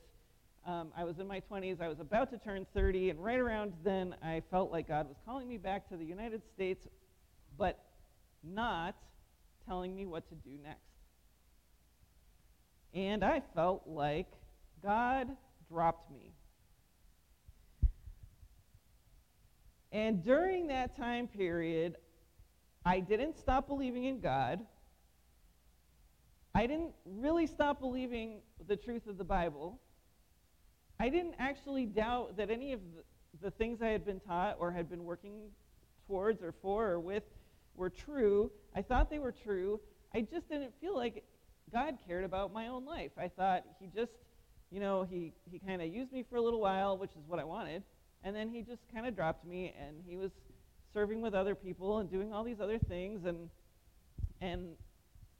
um, 0.67 0.88
I 0.97 1.05
was 1.05 1.19
in 1.19 1.26
my 1.26 1.40
20s, 1.50 1.81
I 1.81 1.88
was 1.88 2.00
about 2.00 2.31
to 2.31 2.38
turn 2.38 2.67
30, 2.75 3.11
and 3.11 3.25
right 3.25 3.38
around 3.38 3.73
then 3.83 4.14
I 4.23 4.43
felt 4.50 4.71
like 4.71 4.88
God 4.88 5.09
was 5.09 5.17
calling 5.25 5.49
me 5.49 5.57
back 5.57 5.88
to 5.88 5.97
the 5.97 6.05
United 6.05 6.43
States, 6.55 6.87
but 7.57 7.83
not 8.43 8.95
telling 9.67 9.95
me 9.95 10.07
what 10.07 10.29
to 10.29 10.35
do 10.35 10.50
next. 10.62 10.81
And 12.93 13.25
I 13.25 13.43
felt 13.55 13.83
like 13.87 14.26
God 14.83 15.29
dropped 15.71 16.11
me. 16.11 16.33
And 19.93 20.23
during 20.23 20.69
that 20.69 20.97
time 20.97 21.26
period, 21.26 21.97
I 22.85 23.00
didn't 23.00 23.38
stop 23.38 23.67
believing 23.67 24.05
in 24.05 24.21
God. 24.21 24.61
I 26.55 26.67
didn't 26.67 26.93
really 27.05 27.47
stop 27.47 27.81
believing 27.81 28.40
the 28.67 28.76
truth 28.76 29.07
of 29.07 29.19
the 29.19 29.25
Bible. 29.25 29.81
I 31.00 31.09
didn't 31.09 31.35
actually 31.38 31.87
doubt 31.87 32.37
that 32.37 32.50
any 32.50 32.75
of 32.75 32.80
the, 32.95 33.47
the, 33.47 33.50
things 33.52 33.80
I 33.80 33.88
had 33.88 34.04
been 34.04 34.21
taught 34.21 34.57
or 34.61 34.71
had 34.71 34.90
been 34.90 35.04
working 35.04 35.49
towards 36.07 36.42
or 36.42 36.52
for 36.61 36.90
or 36.90 37.00
with 37.00 37.23
were 37.75 37.88
true. 37.88 38.50
I 38.76 38.83
thought 38.83 39.09
they 39.09 39.19
were 39.19 39.33
true. 39.33 39.80
I 40.14 40.21
just 40.21 40.47
didn't 40.50 40.75
feel 40.78 40.95
like 40.95 41.25
God 41.73 41.97
cared 42.07 42.25
about 42.25 42.52
my 42.52 42.66
own 42.66 42.85
life. 42.85 43.12
I 43.16 43.28
thought 43.28 43.64
he 43.80 43.87
just, 43.87 44.12
you 44.71 44.78
know, 44.78 45.02
he, 45.02 45.33
he 45.50 45.59
kind 45.59 45.80
of 45.80 45.88
used 45.88 46.12
me 46.12 46.23
for 46.28 46.37
a 46.37 46.42
little 46.42 46.61
while, 46.61 46.99
which 46.99 47.12
is 47.12 47.26
what 47.26 47.38
I 47.38 47.45
wanted, 47.45 47.83
and 48.23 48.37
then 48.37 48.50
he 48.50 48.61
just 48.61 48.83
kind 48.92 49.07
of 49.07 49.16
dropped 49.16 49.47
me, 49.47 49.75
and 49.80 49.97
he 50.07 50.16
was 50.16 50.33
serving 50.92 51.23
with 51.23 51.33
other 51.33 51.54
people 51.54 51.99
and 51.99 52.11
doing 52.11 52.30
all 52.30 52.45
these 52.45 52.61
other 52.61 52.78
things, 52.78 53.25
and 53.25 53.49
and 54.42 54.71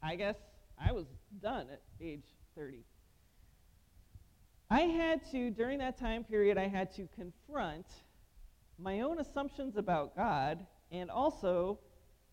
I 0.01 0.15
guess 0.15 0.35
I 0.79 0.91
was 0.91 1.05
done 1.41 1.67
at 1.71 1.81
age 1.99 2.23
30. 2.55 2.83
I 4.71 4.83
had 4.83 5.29
to, 5.31 5.49
during 5.49 5.79
that 5.79 5.99
time 5.99 6.23
period, 6.23 6.57
I 6.57 6.69
had 6.69 6.95
to 6.95 7.05
confront 7.13 7.85
my 8.79 9.01
own 9.01 9.19
assumptions 9.19 9.75
about 9.75 10.15
God 10.15 10.65
and 10.91 11.11
also 11.11 11.77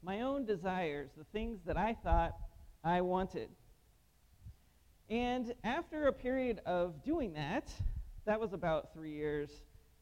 my 0.05 0.21
own 0.21 0.47
desires, 0.47 1.11
the 1.19 1.25
things 1.33 1.59
that 1.67 1.77
I 1.77 1.95
thought 1.95 2.37
I 2.85 3.01
wanted. 3.01 3.49
And 5.11 5.53
after 5.65 6.07
a 6.07 6.13
period 6.13 6.61
of 6.65 7.03
doing 7.03 7.33
that, 7.33 7.73
that 8.25 8.39
was 8.39 8.53
about 8.53 8.93
three 8.95 9.15
years. 9.15 9.51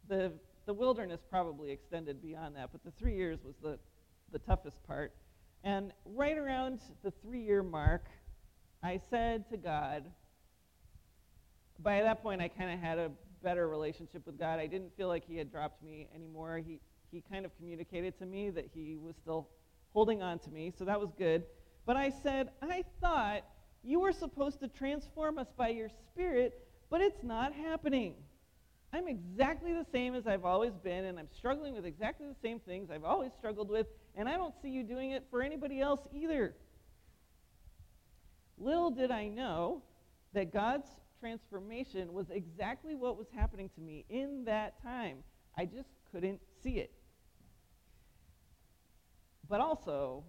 The, 0.07 0.31
the 0.67 0.75
wilderness 0.75 1.23
probably 1.31 1.71
extended 1.71 2.21
beyond 2.21 2.55
that, 2.57 2.69
but 2.71 2.85
the 2.85 2.91
three 2.99 3.17
years 3.17 3.39
was 3.47 3.55
the, 3.63 3.79
the 4.31 4.41
toughest 4.41 4.87
part. 4.87 5.15
And 5.65 5.91
right 6.05 6.37
around 6.37 6.81
the 7.03 7.13
three 7.23 7.43
year 7.43 7.63
mark, 7.63 8.05
I 8.83 9.01
said 9.09 9.49
to 9.49 9.57
God, 9.57 10.05
by 11.83 12.03
that 12.03 12.23
point, 12.23 12.41
I 12.41 12.49
kind 12.49 12.73
of 12.73 12.79
had 12.79 12.99
a 12.99 13.11
better 13.43 13.69
relationship 13.69 14.27
with 14.27 14.39
God. 14.39 14.59
I 14.59 14.67
didn't 14.67 14.97
feel 14.97 15.09
like 15.09 15.25
He 15.27 15.37
had 15.37 15.51
dropped 15.51 15.83
me 15.83 16.09
anymore. 16.15 16.59
He, 16.59 16.81
he 17.11 17.23
kind 17.31 17.45
of 17.45 17.57
communicated 17.57 18.19
to 18.19 18.27
me 18.27 18.51
that 18.51 18.69
he 18.75 18.97
was 18.97 19.17
still 19.17 19.49
holding 19.93 20.23
on 20.23 20.39
to 20.41 20.51
me, 20.51 20.73
so 20.77 20.85
that 20.85 21.01
was 21.01 21.11
good. 21.17 21.45
But 21.87 21.97
I 21.97 22.11
said, 22.23 22.51
I 22.61 22.85
thought 23.01 23.43
you 23.83 24.01
were 24.01 24.13
supposed 24.13 24.61
to 24.61 24.69
transform 24.69 25.39
us 25.39 25.47
by 25.57 25.69
your 25.69 25.89
spirit, 25.89 26.61
but 26.91 27.01
it's 27.01 27.23
not 27.23 27.53
happening. 27.53 28.15
I'm 28.93 29.09
exactly 29.09 29.73
the 29.73 29.87
same 29.93 30.15
as 30.15 30.27
I've 30.27 30.45
always 30.45 30.73
been, 30.73 31.05
and 31.05 31.19
I'm 31.19 31.29
struggling 31.37 31.75
with 31.75 31.87
exactly 31.87 32.27
the 32.27 32.37
same 32.43 32.61
things 32.61 32.91
I've 32.91 33.05
always 33.05 33.33
struggled 33.33 33.71
with, 33.71 33.87
and 34.15 34.29
I 34.29 34.37
don't 34.37 34.55
see 34.61 34.69
you 34.69 34.83
doing 34.83 35.13
it 35.13 35.25
for 35.31 35.43
anybody 35.43 35.81
else 35.81 36.01
either. 36.13 36.55
Little 38.59 38.91
did 38.91 39.11
I 39.11 39.29
know 39.29 39.83
that 40.33 40.53
God's 40.53 40.89
transformation 41.21 42.13
was 42.13 42.31
exactly 42.31 42.95
what 42.95 43.17
was 43.17 43.27
happening 43.35 43.71
to 43.75 43.81
me 43.81 44.05
in 44.09 44.45
that 44.45 44.83
time. 44.83 45.19
I 45.57 45.65
just 45.65 45.89
couldn't 46.13 46.41
see 46.63 46.79
it. 46.79 46.93
But 49.49 49.61
also, 49.61 50.25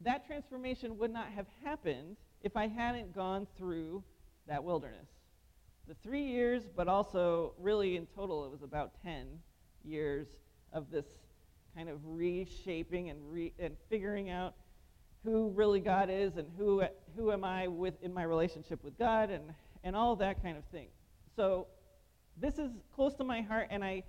that 0.00 0.26
transformation 0.26 0.98
would 0.98 1.12
not 1.12 1.28
have 1.28 1.46
happened 1.64 2.16
if 2.42 2.56
I 2.56 2.66
hadn't 2.66 3.14
gone 3.14 3.46
through 3.56 4.02
that 4.46 4.62
wilderness. 4.62 5.08
The 5.86 5.94
three 6.02 6.24
years, 6.24 6.64
but 6.74 6.88
also, 6.88 7.54
really 7.58 7.96
in 7.96 8.06
total, 8.06 8.44
it 8.44 8.50
was 8.50 8.62
about 8.62 8.92
10 9.02 9.26
years 9.84 10.28
of 10.72 10.90
this 10.90 11.06
kind 11.76 11.88
of 11.88 11.98
reshaping 12.04 13.10
and, 13.10 13.18
re- 13.30 13.52
and 13.58 13.76
figuring 13.90 14.30
out 14.30 14.54
who 15.24 15.50
really 15.50 15.80
God 15.80 16.10
is 16.10 16.36
and 16.36 16.46
who, 16.58 16.82
who 17.16 17.32
am 17.32 17.44
I 17.44 17.66
with 17.66 17.94
in 18.02 18.12
my 18.12 18.24
relationship 18.24 18.84
with 18.84 18.98
God 18.98 19.30
and, 19.30 19.44
and 19.82 19.96
all 19.96 20.16
that 20.16 20.42
kind 20.42 20.56
of 20.56 20.64
thing. 20.66 20.88
So 21.34 21.66
this 22.36 22.58
is 22.58 22.70
close 22.94 23.14
to 23.14 23.24
my 23.24 23.40
heart, 23.40 23.68
and 23.70 23.84
I, 23.84 24.02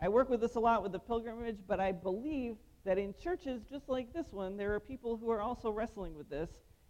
I 0.00 0.08
work 0.08 0.30
with 0.30 0.40
this 0.40 0.54
a 0.54 0.60
lot 0.60 0.82
with 0.82 0.92
the 0.92 0.98
pilgrimage, 0.98 1.58
but 1.66 1.80
I 1.80 1.92
believe 1.92 2.56
that 2.84 2.98
in 2.98 3.14
churches 3.22 3.62
just 3.70 3.88
like 3.88 4.12
this 4.12 4.32
one, 4.32 4.56
there 4.56 4.74
are 4.74 4.80
people 4.80 5.16
who 5.16 5.30
are 5.30 5.42
also 5.42 5.70
wrestling 5.70 6.14
with 6.14 6.30
this, 6.30 6.48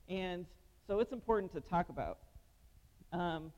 and 0.08 0.46
so 0.86 1.00
it's 1.00 1.12
important 1.12 1.52
to 1.52 1.60
talk 1.60 1.88
about. 1.88 2.18
Um, 3.12 3.52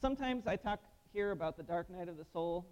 sometimes 0.00 0.46
I 0.46 0.56
talk 0.56 0.80
here 1.12 1.32
about 1.32 1.56
the 1.56 1.62
dark 1.62 1.90
night 1.90 2.08
of 2.08 2.16
the 2.16 2.24
soul. 2.32 2.66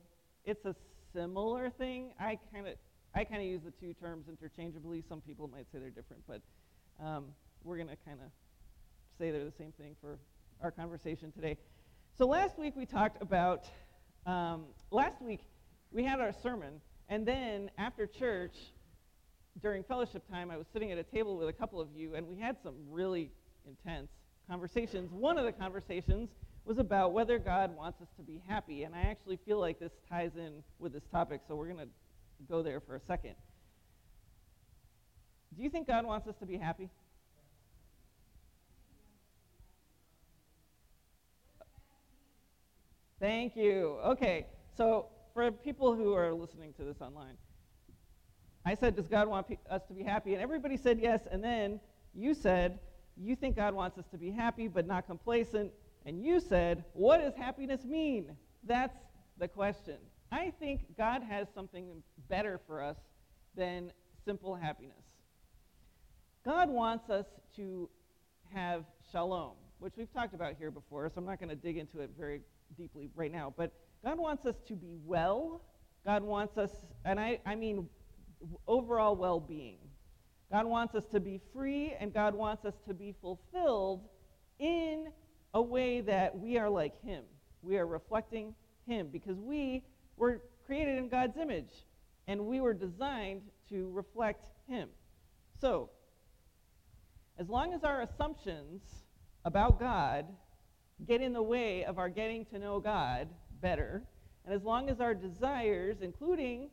It's 0.44 0.64
a 0.64 0.74
similar 1.12 1.70
thing. 1.70 2.12
I 2.18 2.38
kind 2.52 2.66
of 2.66 2.74
I 3.14 3.24
kind 3.24 3.42
of 3.42 3.46
use 3.46 3.60
the 3.62 3.70
two 3.70 3.92
terms 3.94 4.26
interchangeably. 4.28 5.02
Some 5.06 5.20
people 5.20 5.48
might 5.48 5.66
say 5.70 5.78
they're 5.78 5.90
different, 5.90 6.22
but 6.26 6.40
um, 7.04 7.26
we're 7.62 7.76
going 7.76 7.88
to 7.88 7.96
kind 8.06 8.18
of 8.24 8.30
say 9.18 9.30
they're 9.30 9.44
the 9.44 9.52
same 9.58 9.72
thing 9.72 9.94
for 10.00 10.18
our 10.62 10.70
conversation 10.70 11.30
today. 11.30 11.58
So 12.16 12.26
last 12.26 12.58
week 12.58 12.74
we 12.74 12.86
talked 12.86 13.20
about, 13.20 13.66
um, 14.24 14.64
last 14.90 15.20
week 15.20 15.40
we 15.90 16.04
had 16.04 16.20
our 16.20 16.32
sermon, 16.42 16.80
and 17.10 17.26
then 17.26 17.70
after 17.76 18.06
church, 18.06 18.56
during 19.60 19.84
fellowship 19.84 20.26
time, 20.30 20.50
I 20.50 20.56
was 20.56 20.66
sitting 20.72 20.90
at 20.90 20.98
a 20.98 21.02
table 21.02 21.36
with 21.36 21.48
a 21.48 21.52
couple 21.52 21.80
of 21.80 21.88
you, 21.94 22.14
and 22.14 22.26
we 22.26 22.36
had 22.36 22.56
some 22.62 22.74
really 22.90 23.30
intense 23.66 24.08
conversations. 24.48 25.12
One 25.12 25.36
of 25.36 25.44
the 25.44 25.52
conversations 25.52 26.30
was 26.64 26.78
about 26.78 27.12
whether 27.12 27.38
God 27.38 27.76
wants 27.76 28.00
us 28.00 28.08
to 28.16 28.22
be 28.22 28.42
happy, 28.48 28.84
and 28.84 28.94
I 28.94 29.02
actually 29.02 29.38
feel 29.44 29.58
like 29.58 29.78
this 29.78 29.92
ties 30.08 30.30
in 30.36 30.62
with 30.78 30.94
this 30.94 31.04
topic, 31.12 31.42
so 31.46 31.54
we're 31.54 31.66
going 31.66 31.78
to 31.78 31.88
go 32.48 32.62
there 32.62 32.80
for 32.80 32.96
a 32.96 33.00
second. 33.00 33.34
Do 35.56 35.62
you 35.62 35.70
think 35.70 35.86
God 35.86 36.06
wants 36.06 36.26
us 36.26 36.36
to 36.36 36.46
be 36.46 36.56
happy? 36.56 36.88
Thank 43.20 43.54
you. 43.54 43.98
Okay, 44.04 44.46
so 44.76 45.06
for 45.32 45.52
people 45.52 45.94
who 45.94 46.12
are 46.14 46.32
listening 46.32 46.72
to 46.74 46.84
this 46.84 47.00
online, 47.00 47.36
I 48.64 48.74
said, 48.74 48.96
Does 48.96 49.06
God 49.06 49.28
want 49.28 49.48
pe- 49.48 49.58
us 49.70 49.82
to 49.88 49.94
be 49.94 50.02
happy? 50.02 50.32
And 50.34 50.42
everybody 50.42 50.76
said 50.76 50.98
yes. 51.00 51.20
And 51.30 51.42
then 51.42 51.78
you 52.14 52.34
said, 52.34 52.78
You 53.16 53.36
think 53.36 53.56
God 53.56 53.74
wants 53.74 53.98
us 53.98 54.06
to 54.10 54.18
be 54.18 54.30
happy 54.30 54.68
but 54.68 54.86
not 54.86 55.06
complacent. 55.06 55.70
And 56.04 56.24
you 56.24 56.40
said, 56.40 56.84
What 56.94 57.20
does 57.20 57.34
happiness 57.34 57.84
mean? 57.84 58.36
That's 58.64 58.96
the 59.38 59.48
question. 59.48 59.98
I 60.32 60.50
think 60.58 60.96
God 60.96 61.22
has 61.22 61.46
something 61.54 62.02
better 62.30 62.58
for 62.66 62.82
us 62.82 62.96
than 63.54 63.92
simple 64.24 64.54
happiness. 64.54 65.04
God 66.42 66.70
wants 66.70 67.10
us 67.10 67.26
to 67.56 67.90
have 68.54 68.84
shalom, 69.12 69.52
which 69.78 69.92
we've 69.98 70.12
talked 70.12 70.34
about 70.34 70.54
here 70.58 70.70
before, 70.70 71.06
so 71.10 71.18
I'm 71.18 71.26
not 71.26 71.38
going 71.38 71.50
to 71.50 71.54
dig 71.54 71.76
into 71.76 72.00
it 72.00 72.12
very 72.18 72.40
deeply 72.78 73.10
right 73.14 73.30
now. 73.30 73.52
But 73.54 73.72
God 74.02 74.18
wants 74.18 74.46
us 74.46 74.56
to 74.68 74.74
be 74.74 74.96
well. 75.04 75.60
God 76.06 76.22
wants 76.22 76.56
us, 76.56 76.70
and 77.04 77.20
I, 77.20 77.38
I 77.44 77.54
mean 77.54 77.86
overall 78.66 79.14
well 79.14 79.38
being. 79.38 79.78
God 80.50 80.64
wants 80.64 80.94
us 80.94 81.04
to 81.12 81.20
be 81.20 81.40
free, 81.52 81.94
and 82.00 82.12
God 82.12 82.34
wants 82.34 82.64
us 82.64 82.74
to 82.88 82.94
be 82.94 83.14
fulfilled 83.20 84.08
in 84.58 85.08
a 85.52 85.60
way 85.60 86.00
that 86.00 86.38
we 86.38 86.56
are 86.56 86.70
like 86.70 87.00
Him. 87.02 87.24
We 87.60 87.76
are 87.76 87.86
reflecting 87.86 88.54
Him 88.86 89.08
because 89.12 89.38
we 89.38 89.84
were 90.16 90.40
created 90.66 90.98
in 90.98 91.08
God's 91.08 91.36
image, 91.36 91.72
and 92.26 92.46
we 92.46 92.60
were 92.60 92.74
designed 92.74 93.42
to 93.68 93.90
reflect 93.92 94.46
Him. 94.68 94.88
So, 95.60 95.90
as 97.38 97.48
long 97.48 97.74
as 97.74 97.82
our 97.84 98.02
assumptions 98.02 98.82
about 99.44 99.80
God 99.80 100.26
get 101.06 101.20
in 101.20 101.32
the 101.32 101.42
way 101.42 101.84
of 101.84 101.98
our 101.98 102.08
getting 102.08 102.44
to 102.46 102.58
know 102.58 102.78
God 102.78 103.28
better, 103.60 104.02
and 104.44 104.54
as 104.54 104.62
long 104.62 104.88
as 104.88 105.00
our 105.00 105.14
desires, 105.14 105.98
including 106.02 106.68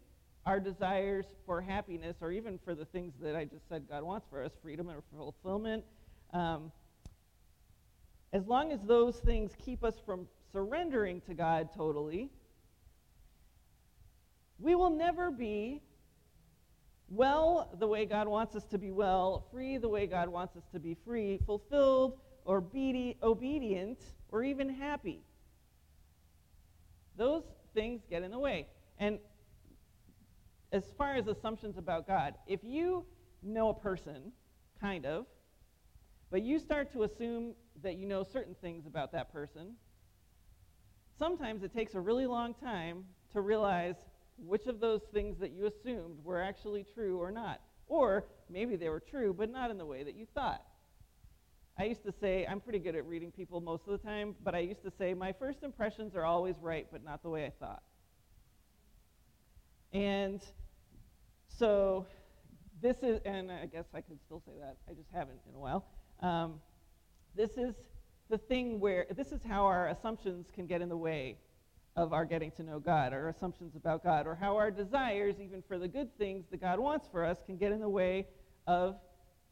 our 0.46 0.60
desires 0.60 1.26
for 1.46 1.62
happiness, 1.62 2.18
or 2.22 2.32
even 2.32 2.60
for 2.64 2.76
the 2.76 2.86
things 2.86 3.14
that 3.22 3.36
I 3.36 3.46
just 3.46 3.68
said 3.70 3.86
God 3.90 4.04
wants 4.04 4.28
for 4.30 4.44
us 4.44 4.52
freedom 4.62 4.90
and 4.90 5.02
fulfillment 5.16 5.84
um, 6.34 6.72
as 8.32 8.46
long 8.46 8.72
as 8.72 8.80
those 8.82 9.18
things 9.18 9.52
keep 9.64 9.84
us 9.84 9.96
from 10.06 10.28
surrendering 10.52 11.22
to 11.22 11.34
God 11.34 11.70
totally, 11.76 12.30
we 14.60 14.76
will 14.76 14.90
never 14.90 15.32
be 15.32 15.82
well 17.10 17.76
the 17.80 17.88
way 17.88 18.06
God 18.06 18.28
wants 18.28 18.56
us 18.56 18.66
to 18.66 18.78
be 18.78 18.92
well, 18.92 19.48
free 19.52 19.78
the 19.78 19.90
way 19.90 20.06
God 20.06 20.30
wants 20.30 20.56
us 20.56 20.64
to 20.74 20.80
be 20.80 20.96
free, 21.06 21.40
fulfilled 21.46 22.20
or 22.46 22.58
obedient 23.24 24.00
or 24.30 24.44
even 24.44 24.70
happy. 24.70 25.22
Those 27.16 27.44
things 27.74 28.02
get 28.10 28.24
in 28.24 28.32
the 28.32 28.40
way. 28.40 28.68
And 28.98 29.20
as 30.72 30.84
far 30.98 31.16
as 31.16 31.28
assumptions 31.28 31.78
about 31.78 32.08
God, 32.08 32.36
if 32.48 32.60
you 32.64 33.06
know 33.42 33.70
a 33.70 33.74
person, 33.74 34.32
kind 34.80 35.06
of, 35.06 35.26
but 36.32 36.44
you 36.44 36.60
start 36.60 36.92
to 36.94 37.04
assume 37.04 37.54
that 37.82 37.96
you 37.96 38.06
know 38.06 38.24
certain 38.24 38.56
things 38.62 38.86
about 38.86 39.12
that 39.14 39.32
person, 39.32 39.74
sometimes 41.18 41.64
it 41.64 41.74
takes 41.74 41.96
a 41.96 42.00
really 42.00 42.26
long 42.26 42.54
time 42.54 43.06
to 43.34 43.42
realize 43.42 43.96
which 44.46 44.68
of 44.68 44.80
those 44.80 45.02
things 45.14 45.38
that 45.40 45.52
you 45.52 45.66
assumed 45.66 46.24
were 46.24 46.42
actually 46.42 46.86
true 46.94 47.20
or 47.20 47.32
not. 47.32 47.62
Or 47.88 48.26
maybe 48.50 48.76
they 48.76 48.90
were 48.90 49.00
true, 49.00 49.34
but 49.34 49.52
not 49.52 49.72
in 49.72 49.78
the 49.78 49.86
way 49.86 50.04
that 50.04 50.16
you 50.16 50.26
thought. 50.34 50.64
I 51.78 51.86
used 51.86 52.04
to 52.04 52.12
say, 52.12 52.46
I'm 52.46 52.60
pretty 52.60 52.80
good 52.80 52.96
at 52.96 53.06
reading 53.06 53.32
people 53.32 53.62
most 53.62 53.84
of 53.88 53.92
the 53.92 54.06
time, 54.06 54.36
but 54.44 54.54
I 54.54 54.60
used 54.60 54.84
to 54.84 54.92
say, 54.98 55.14
my 55.14 55.32
first 55.32 55.64
impressions 55.64 56.14
are 56.16 56.26
always 56.26 56.56
right, 56.62 56.86
but 56.92 57.04
not 57.04 57.24
the 57.24 57.30
way 57.30 57.46
I 57.46 57.52
thought. 57.52 57.82
And 59.94 60.42
so 61.48 62.06
this 62.82 62.98
is, 63.02 63.22
and 63.26 63.52
I 63.52 63.66
guess 63.66 63.86
I 63.94 64.02
could 64.02 64.20
still 64.26 64.42
say 64.46 64.52
that, 64.60 64.78
I 64.90 64.94
just 64.94 65.10
haven't 65.14 65.40
in 65.50 65.56
a 65.56 65.60
while. 65.60 65.86
Um, 66.22 66.56
this 67.36 67.52
is 67.52 67.76
the 68.30 68.38
thing 68.38 68.80
where, 68.80 69.08
this 69.16 69.32
is 69.32 69.42
how 69.48 69.66
our 69.66 69.88
assumptions 69.88 70.48
can 70.54 70.68
get 70.68 70.82
in 70.82 70.90
the 70.90 70.98
way 70.98 71.38
of 71.96 72.14
our 72.14 72.26
getting 72.26 72.52
to 72.52 72.64
know 72.64 72.80
God, 72.80 73.14
our 73.14 73.30
assumptions 73.30 73.76
about 73.76 74.04
God, 74.04 74.28
or 74.28 74.36
how 74.36 74.56
our 74.56 74.72
desires, 74.72 75.36
even 75.42 75.62
for 75.68 75.78
the 75.78 75.88
good 75.88 76.16
things 76.18 76.46
that 76.52 76.62
God 76.62 76.80
wants 76.80 77.08
for 77.12 77.26
us, 77.26 77.38
can 77.46 77.58
get 77.58 77.72
in 77.72 77.80
the 77.80 77.90
way 77.90 78.28
of 78.68 78.96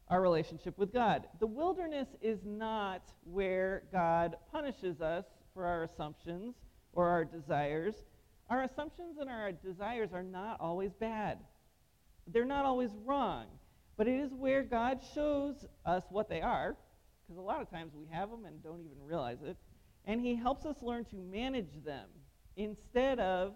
our 0.08 0.22
relationship 0.22 0.78
with 0.78 0.92
God. 0.92 1.26
The 1.40 1.46
wilderness 1.46 2.08
is 2.22 2.38
not 2.44 3.02
where 3.24 3.82
God 3.92 4.36
punishes 4.50 5.00
us 5.00 5.24
for 5.52 5.66
our 5.66 5.82
assumptions 5.84 6.54
or 6.92 7.08
our 7.08 7.24
desires. 7.24 7.94
Our 8.48 8.62
assumptions 8.62 9.18
and 9.20 9.28
our 9.28 9.52
desires 9.52 10.10
are 10.14 10.22
not 10.22 10.58
always 10.60 10.92
bad, 10.94 11.38
they're 12.26 12.44
not 12.44 12.64
always 12.64 12.90
wrong, 13.04 13.46
but 13.96 14.06
it 14.06 14.20
is 14.20 14.32
where 14.32 14.62
God 14.62 15.00
shows 15.14 15.66
us 15.84 16.04
what 16.10 16.28
they 16.28 16.40
are, 16.40 16.76
because 17.26 17.38
a 17.38 17.42
lot 17.42 17.60
of 17.60 17.70
times 17.70 17.92
we 17.94 18.06
have 18.10 18.30
them 18.30 18.44
and 18.46 18.62
don't 18.62 18.80
even 18.80 19.02
realize 19.04 19.38
it, 19.44 19.56
and 20.06 20.20
He 20.20 20.34
helps 20.34 20.64
us 20.64 20.76
learn 20.80 21.04
to 21.06 21.16
manage 21.16 21.84
them 21.84 22.08
instead 22.58 23.20
of 23.20 23.54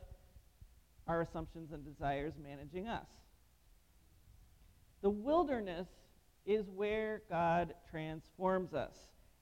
our 1.07 1.21
assumptions 1.21 1.73
and 1.73 1.85
desires 1.85 2.33
managing 2.43 2.88
us. 2.88 3.09
The 5.03 5.11
wilderness 5.11 5.88
is 6.47 6.71
where 6.71 7.23
God 7.29 7.75
transforms 7.91 8.73
us. 8.73 8.95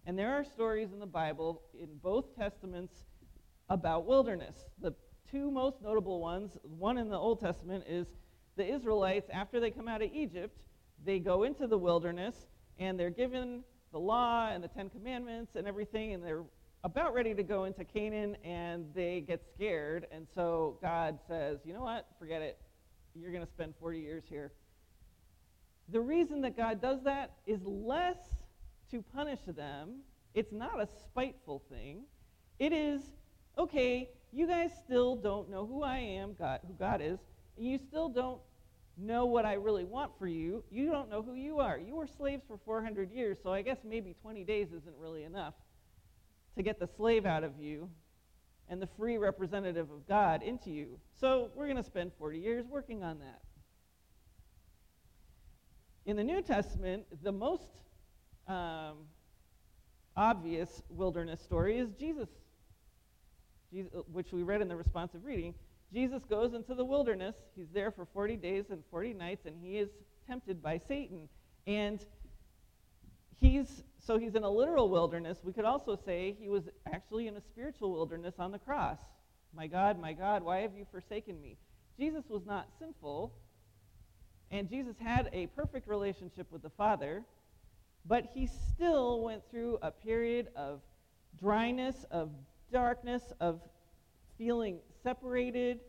And 0.06 0.18
there 0.18 0.32
are 0.32 0.44
stories 0.44 0.92
in 0.92 0.98
the 0.98 1.06
Bible 1.06 1.62
in 1.78 1.88
both 2.02 2.34
testaments 2.34 3.04
about 3.68 4.06
wilderness. 4.06 4.64
The 4.80 4.94
two 5.30 5.50
most 5.50 5.82
notable 5.82 6.20
ones, 6.20 6.56
one 6.62 6.96
in 6.96 7.10
the 7.10 7.18
Old 7.18 7.40
Testament 7.40 7.84
is 7.86 8.08
the 8.56 8.66
Israelites, 8.66 9.28
after 9.32 9.60
they 9.60 9.70
come 9.70 9.86
out 9.86 10.02
of 10.02 10.10
Egypt, 10.12 10.58
they 11.04 11.18
go 11.18 11.42
into 11.42 11.66
the 11.66 11.78
wilderness 11.78 12.46
and 12.78 12.98
they're 12.98 13.10
given 13.10 13.62
the 13.92 13.98
law 13.98 14.48
and 14.50 14.64
the 14.64 14.68
Ten 14.68 14.88
Commandments 14.88 15.52
and 15.54 15.66
everything, 15.66 16.14
and 16.14 16.24
they're 16.24 16.44
about 16.82 17.12
ready 17.12 17.34
to 17.34 17.42
go 17.42 17.64
into 17.64 17.84
Canaan 17.84 18.36
and 18.42 18.86
they 18.94 19.20
get 19.20 19.42
scared. 19.54 20.06
And 20.10 20.26
so 20.34 20.78
God 20.80 21.18
says, 21.28 21.58
you 21.64 21.74
know 21.74 21.82
what? 21.82 22.06
Forget 22.18 22.40
it. 22.40 22.58
You're 23.14 23.32
going 23.32 23.44
to 23.44 23.50
spend 23.50 23.74
40 23.78 23.98
years 23.98 24.24
here. 24.28 24.52
The 25.90 26.00
reason 26.00 26.40
that 26.42 26.56
God 26.56 26.80
does 26.80 27.02
that 27.04 27.32
is 27.46 27.60
less 27.64 28.16
to 28.90 29.02
punish 29.02 29.40
them, 29.46 29.96
it's 30.34 30.52
not 30.52 30.80
a 30.80 30.86
spiteful 31.04 31.62
thing. 31.70 32.04
It 32.58 32.72
is, 32.72 33.02
okay, 33.58 34.08
you 34.32 34.46
guys 34.46 34.70
still 34.84 35.16
don't 35.16 35.50
know 35.50 35.66
who 35.66 35.82
I 35.82 35.98
am, 35.98 36.34
God, 36.38 36.60
who 36.66 36.74
God 36.74 37.00
is, 37.02 37.18
and 37.58 37.66
you 37.66 37.78
still 37.78 38.08
don't 38.08 38.40
know 38.96 39.26
what 39.26 39.44
I 39.44 39.54
really 39.54 39.84
want 39.84 40.12
for 40.18 40.28
you. 40.28 40.62
You 40.70 40.90
don't 40.90 41.10
know 41.10 41.22
who 41.22 41.34
you 41.34 41.58
are. 41.58 41.78
You 41.78 41.96
were 41.96 42.06
slaves 42.06 42.44
for 42.46 42.58
400 42.64 43.10
years, 43.10 43.38
so 43.42 43.52
I 43.52 43.62
guess 43.62 43.78
maybe 43.84 44.14
20 44.22 44.44
days 44.44 44.68
isn't 44.68 44.96
really 44.98 45.24
enough 45.24 45.54
to 46.60 46.64
get 46.64 46.78
the 46.78 46.86
slave 46.86 47.24
out 47.24 47.42
of 47.42 47.52
you 47.58 47.88
and 48.68 48.82
the 48.82 48.86
free 48.86 49.16
representative 49.16 49.90
of 49.90 50.06
God 50.06 50.42
into 50.42 50.70
you. 50.70 50.98
So 51.18 51.48
we're 51.54 51.64
going 51.64 51.78
to 51.78 51.82
spend 51.82 52.12
40 52.18 52.38
years 52.38 52.66
working 52.68 53.02
on 53.02 53.18
that. 53.20 53.40
In 56.04 56.16
the 56.16 56.22
New 56.24 56.42
Testament, 56.42 57.04
the 57.22 57.32
most 57.32 57.70
um, 58.46 59.06
obvious 60.18 60.82
wilderness 60.90 61.40
story 61.40 61.78
is 61.78 61.88
Jesus, 61.98 62.28
Jesus, 63.72 63.90
which 64.12 64.30
we 64.30 64.42
read 64.42 64.60
in 64.60 64.68
the 64.68 64.76
responsive 64.76 65.24
reading. 65.24 65.54
Jesus 65.94 66.24
goes 66.24 66.52
into 66.52 66.74
the 66.74 66.84
wilderness. 66.84 67.36
He's 67.56 67.70
there 67.72 67.90
for 67.90 68.04
40 68.04 68.36
days 68.36 68.66
and 68.68 68.82
40 68.90 69.14
nights, 69.14 69.46
and 69.46 69.56
he 69.62 69.78
is 69.78 69.88
tempted 70.26 70.62
by 70.62 70.78
Satan. 70.86 71.26
And 71.66 72.04
he's 73.40 73.82
so 74.02 74.18
he's 74.18 74.34
in 74.34 74.44
a 74.44 74.50
literal 74.50 74.88
wilderness. 74.88 75.38
We 75.44 75.52
could 75.52 75.64
also 75.64 75.96
say 76.04 76.36
he 76.38 76.48
was 76.48 76.64
actually 76.92 77.26
in 77.26 77.36
a 77.36 77.40
spiritual 77.40 77.92
wilderness 77.92 78.34
on 78.38 78.50
the 78.52 78.58
cross. 78.58 78.98
My 79.54 79.66
God, 79.66 80.00
my 80.00 80.12
God, 80.12 80.42
why 80.42 80.60
have 80.60 80.74
you 80.76 80.86
forsaken 80.90 81.40
me? 81.40 81.56
Jesus 81.98 82.24
was 82.28 82.46
not 82.46 82.68
sinful, 82.78 83.32
and 84.50 84.68
Jesus 84.68 84.96
had 84.98 85.28
a 85.32 85.48
perfect 85.48 85.86
relationship 85.86 86.46
with 86.50 86.62
the 86.62 86.70
Father, 86.70 87.22
but 88.06 88.24
he 88.34 88.46
still 88.46 89.22
went 89.22 89.42
through 89.50 89.78
a 89.82 89.90
period 89.90 90.48
of 90.56 90.80
dryness, 91.38 92.06
of 92.10 92.30
darkness, 92.72 93.22
of 93.40 93.60
feeling 94.38 94.78
separated. 95.02 95.80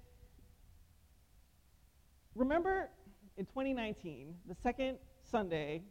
Remember 2.35 2.89
in 3.37 3.45
2019, 3.45 4.35
the 4.47 4.55
second 4.61 4.97
Sunday 5.23 5.83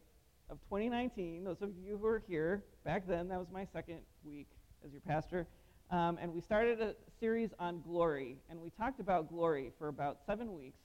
of 0.51 0.59
2019, 0.63 1.45
those 1.45 1.61
of 1.61 1.69
you 1.81 1.97
who 1.97 2.05
are 2.05 2.21
here, 2.27 2.61
back 2.83 3.07
then, 3.07 3.29
that 3.29 3.39
was 3.39 3.47
my 3.53 3.65
second 3.71 3.99
week 4.25 4.47
as 4.85 4.91
your 4.91 4.99
pastor. 5.07 5.47
Um, 5.89 6.19
and 6.21 6.33
we 6.33 6.41
started 6.41 6.81
a 6.81 6.93
series 7.21 7.51
on 7.57 7.81
glory. 7.81 8.37
And 8.49 8.59
we 8.59 8.69
talked 8.71 8.99
about 8.99 9.29
glory 9.29 9.71
for 9.79 9.87
about 9.87 10.17
seven 10.25 10.53
weeks. 10.53 10.79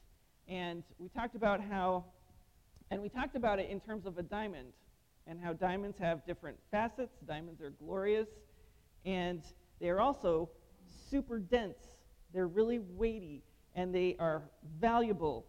And 0.47 0.85
we 0.99 1.09
talked 1.09 1.35
about 1.35 1.61
how, 1.61 2.05
and 2.93 3.03
we 3.03 3.09
talked 3.09 3.35
about 3.35 3.59
it 3.59 3.69
in 3.69 3.81
terms 3.81 4.07
of 4.07 4.19
a 4.19 4.23
diamond 4.23 4.69
and 5.27 5.41
how 5.41 5.53
diamonds 5.53 5.99
have 5.99 6.25
different 6.25 6.57
facets. 6.71 7.19
Diamonds 7.27 7.61
are 7.61 7.71
glorious. 7.71 8.29
And 9.05 9.43
they 9.81 9.91
are 9.91 10.01
also 10.01 10.49
super 11.11 11.41
dense. 11.41 11.79
They're 12.33 12.47
really 12.47 12.79
weighty. 12.79 13.43
And 13.75 13.93
they 13.93 14.15
are 14.21 14.43
valuable. 14.81 15.45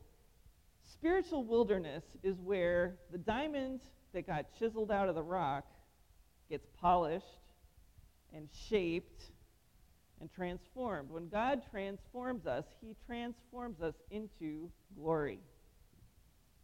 Spiritual 0.85 1.43
wilderness 1.43 2.03
is 2.23 2.39
where 2.39 2.95
the 3.11 3.19
diamond 3.19 3.81
that 4.13 4.27
got 4.27 4.45
chiseled 4.57 4.91
out 4.91 5.09
of 5.09 5.15
the 5.15 5.23
rock 5.23 5.65
gets 6.49 6.65
polished 6.79 7.25
and 8.33 8.47
shaped 8.69 9.23
and 10.19 10.31
transformed. 10.31 11.09
When 11.09 11.29
God 11.29 11.61
transforms 11.71 12.45
us, 12.45 12.65
He 12.81 12.95
transforms 13.05 13.81
us 13.81 13.93
into 14.09 14.69
glory. 14.95 15.39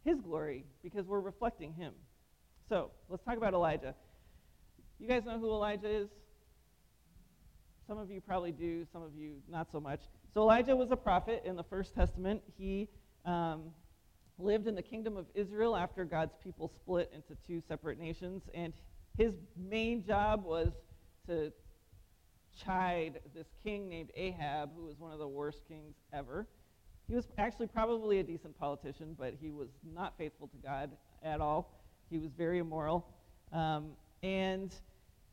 His 0.04 0.20
glory, 0.20 0.64
because 0.82 1.06
we're 1.06 1.20
reflecting 1.20 1.72
Him. 1.72 1.94
So, 2.68 2.90
let's 3.08 3.22
talk 3.24 3.36
about 3.36 3.54
Elijah. 3.54 3.94
You 4.98 5.08
guys 5.08 5.24
know 5.24 5.38
who 5.38 5.50
Elijah 5.50 5.88
is? 5.88 6.08
Some 7.86 7.98
of 7.98 8.10
you 8.10 8.20
probably 8.20 8.52
do, 8.52 8.86
some 8.92 9.02
of 9.02 9.14
you 9.14 9.34
not 9.50 9.70
so 9.70 9.80
much. 9.80 10.00
So, 10.32 10.40
Elijah 10.42 10.74
was 10.74 10.90
a 10.90 10.96
prophet 10.96 11.42
in 11.44 11.56
the 11.56 11.64
First 11.64 11.94
Testament. 11.94 12.42
He 12.58 12.88
um, 13.24 13.70
lived 14.38 14.66
in 14.66 14.74
the 14.74 14.82
kingdom 14.82 15.16
of 15.16 15.26
Israel 15.34 15.76
after 15.76 16.04
God's 16.04 16.34
people 16.42 16.68
split 16.68 17.10
into 17.14 17.40
two 17.46 17.62
separate 17.68 17.98
nations, 17.98 18.42
and 18.54 18.72
his 19.16 19.34
main 19.56 20.04
job 20.04 20.44
was 20.44 20.70
to 21.26 21.52
chide 22.64 23.20
this 23.34 23.46
king 23.62 23.88
named 23.88 24.10
Ahab, 24.14 24.70
who 24.76 24.84
was 24.84 24.98
one 24.98 25.12
of 25.12 25.18
the 25.18 25.28
worst 25.28 25.62
kings 25.68 25.94
ever. 26.12 26.46
He 27.08 27.14
was 27.14 27.28
actually 27.38 27.66
probably 27.66 28.20
a 28.20 28.22
decent 28.22 28.58
politician, 28.58 29.14
but 29.18 29.34
he 29.40 29.50
was 29.50 29.68
not 29.94 30.14
faithful 30.16 30.48
to 30.48 30.56
God 30.56 30.90
at 31.22 31.40
all. 31.40 31.70
He 32.10 32.18
was 32.18 32.30
very 32.36 32.58
immoral. 32.58 33.06
Um, 33.52 33.90
and 34.22 34.74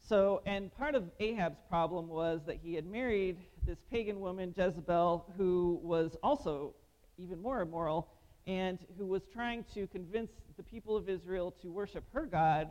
so, 0.02 0.42
and 0.46 0.76
part 0.76 0.96
of 0.96 1.06
Ahab's 1.20 1.60
problem 1.70 2.08
was 2.08 2.42
that 2.46 2.58
he 2.62 2.74
had 2.74 2.86
married 2.86 3.38
this 3.66 3.78
pagan 3.90 4.20
woman, 4.20 4.54
Jezebel, 4.58 5.34
who 5.38 5.80
was 5.84 6.18
also 6.24 6.74
even 7.18 7.42
more 7.42 7.62
immoral 7.62 8.10
and 8.48 8.80
who 8.98 9.06
was 9.06 9.22
trying 9.32 9.64
to 9.74 9.88
convince 9.88 10.32
the 10.58 10.64
people 10.64 10.96
of 10.96 11.10
Israel 11.10 11.54
to 11.62 11.72
worship 11.72 12.04
her 12.14 12.26
god, 12.26 12.70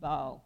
Baal. 0.00 0.44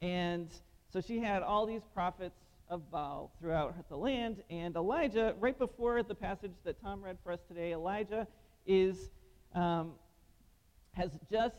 And 0.00 0.48
so 0.92 1.00
she 1.00 1.18
had 1.18 1.42
all 1.42 1.66
these 1.66 1.82
prophets 1.94 2.38
of 2.68 2.90
Baal 2.90 3.32
throughout 3.40 3.88
the 3.88 3.96
land. 3.96 4.42
And 4.50 4.74
Elijah, 4.76 5.34
right 5.38 5.58
before 5.58 6.02
the 6.02 6.14
passage 6.14 6.52
that 6.64 6.80
Tom 6.80 7.02
read 7.02 7.18
for 7.22 7.32
us 7.32 7.40
today, 7.48 7.72
Elijah 7.72 8.26
is 8.66 9.10
um, 9.54 9.92
has 10.92 11.10
just 11.30 11.56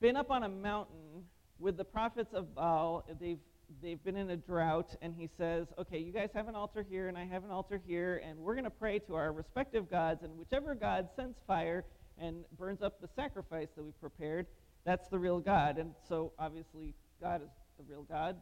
been 0.00 0.16
up 0.16 0.30
on 0.30 0.42
a 0.42 0.48
mountain 0.48 1.24
with 1.58 1.76
the 1.76 1.84
prophets 1.84 2.32
of 2.34 2.54
Baal. 2.54 3.04
They've 3.20 3.38
they've 3.82 4.02
been 4.02 4.16
in 4.16 4.30
a 4.30 4.36
drought, 4.36 4.94
and 5.02 5.14
he 5.14 5.28
says, 5.38 5.68
Okay, 5.78 5.98
you 5.98 6.12
guys 6.12 6.30
have 6.34 6.48
an 6.48 6.54
altar 6.54 6.84
here, 6.88 7.08
and 7.08 7.16
I 7.16 7.24
have 7.24 7.44
an 7.44 7.50
altar 7.50 7.80
here, 7.86 8.22
and 8.24 8.38
we're 8.38 8.54
going 8.54 8.64
to 8.64 8.70
pray 8.70 8.98
to 9.00 9.14
our 9.14 9.32
respective 9.32 9.90
gods, 9.90 10.22
and 10.22 10.36
whichever 10.36 10.74
God 10.74 11.08
sends 11.16 11.38
fire 11.46 11.84
and 12.18 12.44
burns 12.58 12.82
up 12.82 13.00
the 13.00 13.08
sacrifice 13.08 13.68
that 13.76 13.82
we've 13.82 14.00
prepared, 14.00 14.46
that's 14.84 15.08
the 15.08 15.18
real 15.18 15.40
God. 15.40 15.78
And 15.78 15.94
so, 16.08 16.32
obviously, 16.38 16.94
God 17.20 17.42
is 17.42 17.50
the 17.78 17.84
real 17.90 18.02
God, 18.02 18.36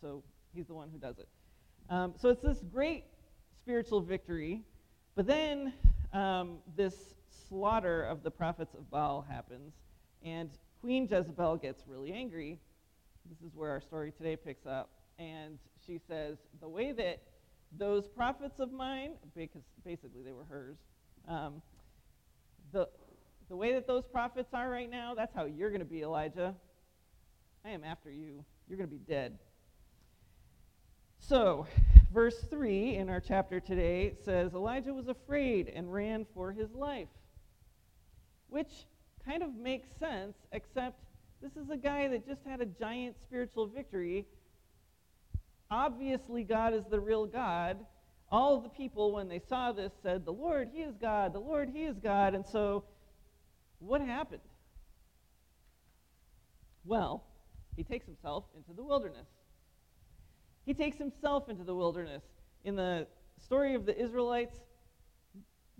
so 0.00 0.22
he's 0.54 0.66
the 0.66 0.74
one 0.74 0.88
who 0.92 0.98
does 0.98 1.18
it. 1.18 1.28
Um, 1.90 2.14
so, 2.16 2.28
it's 2.28 2.42
this 2.42 2.62
great 2.72 3.04
spiritual 3.58 4.00
victory, 4.00 4.62
but 5.14 5.26
then 5.26 5.72
um, 6.12 6.58
this 6.76 7.14
slaughter 7.48 8.02
of 8.02 8.22
the 8.22 8.30
prophets 8.30 8.74
of 8.74 8.90
Baal 8.90 9.24
happens, 9.28 9.72
and 10.24 10.50
Queen 10.80 11.08
Jezebel 11.10 11.56
gets 11.56 11.84
really 11.86 12.12
angry 12.12 12.58
this 13.28 13.40
is 13.46 13.54
where 13.54 13.70
our 13.70 13.80
story 13.80 14.12
today 14.12 14.36
picks 14.36 14.66
up. 14.66 14.90
And 15.18 15.58
she 15.86 16.00
says, 16.08 16.38
The 16.60 16.68
way 16.68 16.92
that 16.92 17.22
those 17.76 18.08
prophets 18.08 18.60
of 18.60 18.72
mine, 18.72 19.12
because 19.36 19.62
basically 19.84 20.22
they 20.22 20.32
were 20.32 20.44
hers, 20.44 20.76
um, 21.26 21.60
the, 22.72 22.88
the 23.48 23.56
way 23.56 23.72
that 23.74 23.86
those 23.86 24.04
prophets 24.06 24.54
are 24.54 24.70
right 24.70 24.90
now, 24.90 25.14
that's 25.14 25.34
how 25.34 25.44
you're 25.44 25.70
going 25.70 25.80
to 25.80 25.86
be, 25.86 26.02
Elijah. 26.02 26.54
I 27.64 27.70
am 27.70 27.84
after 27.84 28.10
you. 28.10 28.44
You're 28.68 28.78
going 28.78 28.88
to 28.88 28.94
be 28.94 29.02
dead. 29.02 29.38
So, 31.18 31.66
verse 32.12 32.38
3 32.50 32.96
in 32.96 33.08
our 33.10 33.20
chapter 33.20 33.60
today 33.60 34.14
says 34.24 34.54
Elijah 34.54 34.94
was 34.94 35.08
afraid 35.08 35.68
and 35.68 35.92
ran 35.92 36.26
for 36.32 36.52
his 36.52 36.72
life, 36.72 37.08
which 38.48 38.86
kind 39.24 39.42
of 39.42 39.54
makes 39.54 39.88
sense, 39.98 40.36
except 40.52 41.02
this 41.40 41.52
is 41.52 41.70
a 41.70 41.76
guy 41.76 42.08
that 42.08 42.26
just 42.26 42.40
had 42.46 42.60
a 42.60 42.66
giant 42.66 43.16
spiritual 43.22 43.66
victory. 43.66 44.26
Obviously, 45.70 46.44
God 46.44 46.74
is 46.74 46.84
the 46.90 47.00
real 47.00 47.26
God. 47.26 47.78
All 48.30 48.60
the 48.60 48.68
people, 48.68 49.12
when 49.12 49.28
they 49.28 49.40
saw 49.48 49.72
this, 49.72 49.92
said, 50.02 50.24
The 50.24 50.32
Lord, 50.32 50.70
He 50.72 50.80
is 50.80 50.94
God. 51.00 51.32
The 51.32 51.40
Lord, 51.40 51.70
He 51.72 51.84
is 51.84 51.96
God. 52.02 52.34
And 52.34 52.46
so, 52.46 52.84
what 53.78 54.00
happened? 54.00 54.40
Well, 56.84 57.22
he 57.76 57.84
takes 57.84 58.06
himself 58.06 58.44
into 58.56 58.72
the 58.72 58.82
wilderness. 58.82 59.28
He 60.66 60.74
takes 60.74 60.98
himself 60.98 61.48
into 61.48 61.62
the 61.62 61.74
wilderness. 61.74 62.22
In 62.64 62.74
the 62.74 63.06
story 63.44 63.74
of 63.74 63.86
the 63.86 63.96
Israelites, 63.96 64.56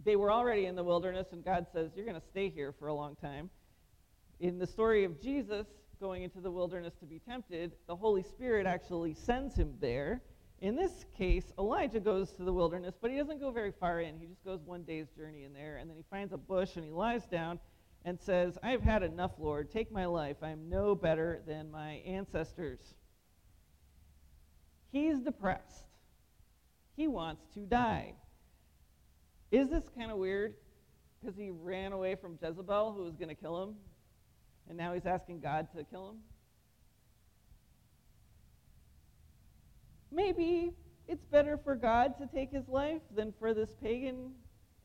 they 0.05 0.14
were 0.14 0.31
already 0.31 0.66
in 0.66 0.77
the 0.77 0.85
wilderness, 0.85 1.27
and 1.33 1.44
God 1.44 1.66
says, 1.73 1.90
You're 1.97 2.05
going 2.05 2.21
to 2.21 2.27
stay 2.31 2.51
here 2.51 2.73
for 2.79 2.87
a 2.87 2.94
long 2.94 3.16
time. 3.16 3.51
In 4.40 4.59
the 4.59 4.66
story 4.66 5.05
of 5.05 5.20
Jesus 5.20 5.66
going 6.01 6.22
into 6.22 6.40
the 6.40 6.51
wilderness 6.51 6.94
to 7.01 7.07
be 7.07 7.18
tempted, 7.18 7.72
the 7.88 7.96
Holy 7.96 8.22
Spirit 8.22 8.66
actually 8.66 9.14
sends 9.14 9.57
him 9.57 9.74
there. 9.81 10.22
In 10.61 10.77
this 10.77 11.05
case, 11.16 11.53
Elijah 11.59 11.98
goes 11.98 12.33
to 12.33 12.44
the 12.44 12.53
wilderness, 12.53 12.94
but 13.01 13.11
he 13.11 13.16
doesn't 13.16 13.40
go 13.40 13.51
very 13.51 13.72
far 13.72 14.01
in. 14.01 14.16
He 14.18 14.27
just 14.27 14.44
goes 14.44 14.61
one 14.64 14.83
day's 14.83 15.09
journey 15.16 15.44
in 15.44 15.53
there, 15.53 15.79
and 15.79 15.90
then 15.90 15.96
he 15.96 16.05
finds 16.09 16.33
a 16.33 16.37
bush 16.37 16.77
and 16.77 16.85
he 16.85 16.90
lies 16.90 17.27
down 17.27 17.59
and 18.05 18.18
says, 18.20 18.57
I've 18.62 18.83
had 18.83 19.03
enough, 19.03 19.33
Lord. 19.38 19.72
Take 19.72 19.90
my 19.90 20.07
life. 20.07 20.37
I 20.42 20.51
am 20.51 20.68
no 20.68 20.94
better 20.94 21.42
than 21.46 21.70
my 21.70 21.94
ancestors. 22.07 22.79
He's 24.92 25.18
depressed. 25.18 25.85
He 26.96 27.09
wants 27.09 27.42
to 27.55 27.61
die. 27.61 28.14
Is 29.51 29.68
this 29.68 29.85
kind 29.96 30.11
of 30.11 30.18
weird? 30.18 30.55
Because 31.20 31.37
he 31.37 31.51
ran 31.51 31.92
away 31.92 32.14
from 32.14 32.38
Jezebel, 32.40 32.92
who 32.92 33.03
was 33.03 33.16
going 33.16 33.29
to 33.29 33.35
kill 33.35 33.62
him, 33.62 33.74
and 34.69 34.77
now 34.77 34.93
he's 34.95 35.07
asking 35.07 35.41
God 35.41 35.69
to 35.77 35.85
kill 35.85 36.11
him? 36.11 36.17
Maybe 40.11 40.73
it's 41.07 41.25
better 41.25 41.57
for 41.57 41.75
God 41.75 42.19
to 42.19 42.27
take 42.27 42.51
his 42.51 42.69
life 42.69 43.03
than 43.15 43.33
for 43.39 43.55
this 43.55 43.75
pagan 43.83 44.33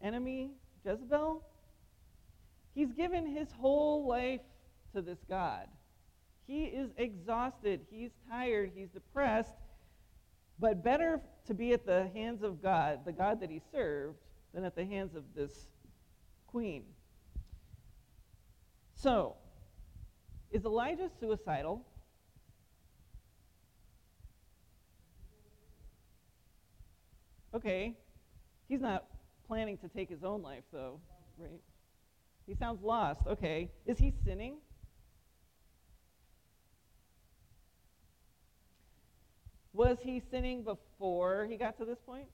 enemy, 0.02 0.52
Jezebel. 0.86 1.43
He's 2.76 2.91
given 2.91 3.28
his 3.28 3.52
whole 3.52 4.08
life 4.08 4.41
to 4.93 5.02
this 5.02 5.19
God. 5.30 5.67
He 6.48 6.65
is 6.65 6.89
exhausted, 6.98 7.82
he's 7.89 8.12
tired, 8.30 8.72
he's 8.76 8.89
depressed, 8.89 9.56
but 10.60 10.84
better 10.84 11.22
to 11.48 11.54
be 11.54 11.72
at 11.72 11.86
the 11.86 12.10
hands 12.13 12.43
of 12.43 12.62
God, 12.62 13.00
the 13.06 13.12
God 13.12 13.39
that 13.41 13.50
he 13.50 13.62
served, 13.72 14.17
than 14.54 14.65
at 14.65 14.76
the 14.76 14.86
hands 14.86 15.15
of 15.15 15.24
this 15.36 15.67
queen. 16.48 16.84
So, 18.96 19.36
is 20.53 20.63
Elijah 20.65 21.09
suicidal? 21.19 21.83
Okay. 27.55 27.97
He's 28.69 28.79
not 28.79 29.05
planning 29.47 29.77
to 29.79 29.87
take 29.87 30.09
his 30.09 30.23
own 30.23 30.41
life, 30.41 30.63
though, 30.71 30.99
right? 31.37 31.59
He 32.47 32.55
sounds 32.55 32.83
lost. 32.83 33.21
Okay. 33.27 33.71
Is 33.87 33.97
he 33.97 34.13
sinning? 34.23 34.57
Was 39.73 39.97
he 40.03 40.21
sinning 40.29 40.63
before 40.63 41.47
he 41.49 41.57
got 41.57 41.79
to 41.79 41.85
this 41.85 41.99
point? 42.05 42.27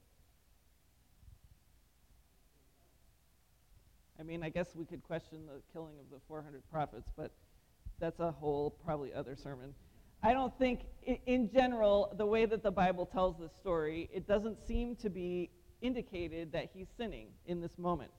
I 4.20 4.24
mean, 4.24 4.44
I 4.44 4.50
guess 4.50 4.76
we 4.76 4.84
could 4.84 5.02
question 5.04 5.46
the 5.46 5.62
killing 5.72 5.98
of 6.00 6.10
the 6.12 6.18
400 6.28 6.62
prophets, 6.70 7.10
but 7.16 7.32
that's 8.00 8.20
a 8.20 8.32
whole, 8.32 8.72
probably 8.84 9.14
other 9.14 9.36
sermon. 9.36 9.74
I 10.22 10.34
don't 10.34 10.58
think, 10.58 10.82
in 11.26 11.50
general, 11.52 12.14
the 12.18 12.26
way 12.26 12.46
that 12.46 12.62
the 12.62 12.72
Bible 12.72 13.06
tells 13.06 13.38
this 13.40 13.52
story, 13.60 14.10
it 14.14 14.28
doesn't 14.28 14.58
seem 14.68 14.96
to 14.98 15.10
be 15.10 15.50
indicated 15.82 16.52
that 16.52 16.70
he's 16.74 16.88
sinning 16.98 17.28
in 17.46 17.62
this 17.62 17.78
moment. 17.78 18.12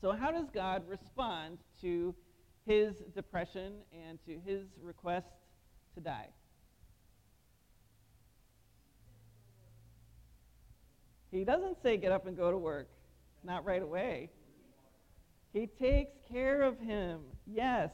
So, 0.00 0.12
how 0.12 0.32
does 0.32 0.46
God 0.52 0.82
respond 0.88 1.58
to 1.80 2.14
his 2.66 2.96
depression 3.14 3.74
and 4.06 4.18
to 4.26 4.40
his 4.44 4.66
request 4.82 5.28
to 5.94 6.00
die? 6.00 6.28
He 11.30 11.44
doesn't 11.44 11.80
say 11.82 11.96
get 11.96 12.12
up 12.12 12.26
and 12.26 12.36
go 12.36 12.50
to 12.50 12.58
work, 12.58 12.88
not 13.44 13.64
right 13.64 13.82
away. 13.82 14.30
He 15.52 15.66
takes 15.66 16.12
care 16.30 16.62
of 16.62 16.78
him. 16.78 17.20
Yes. 17.46 17.90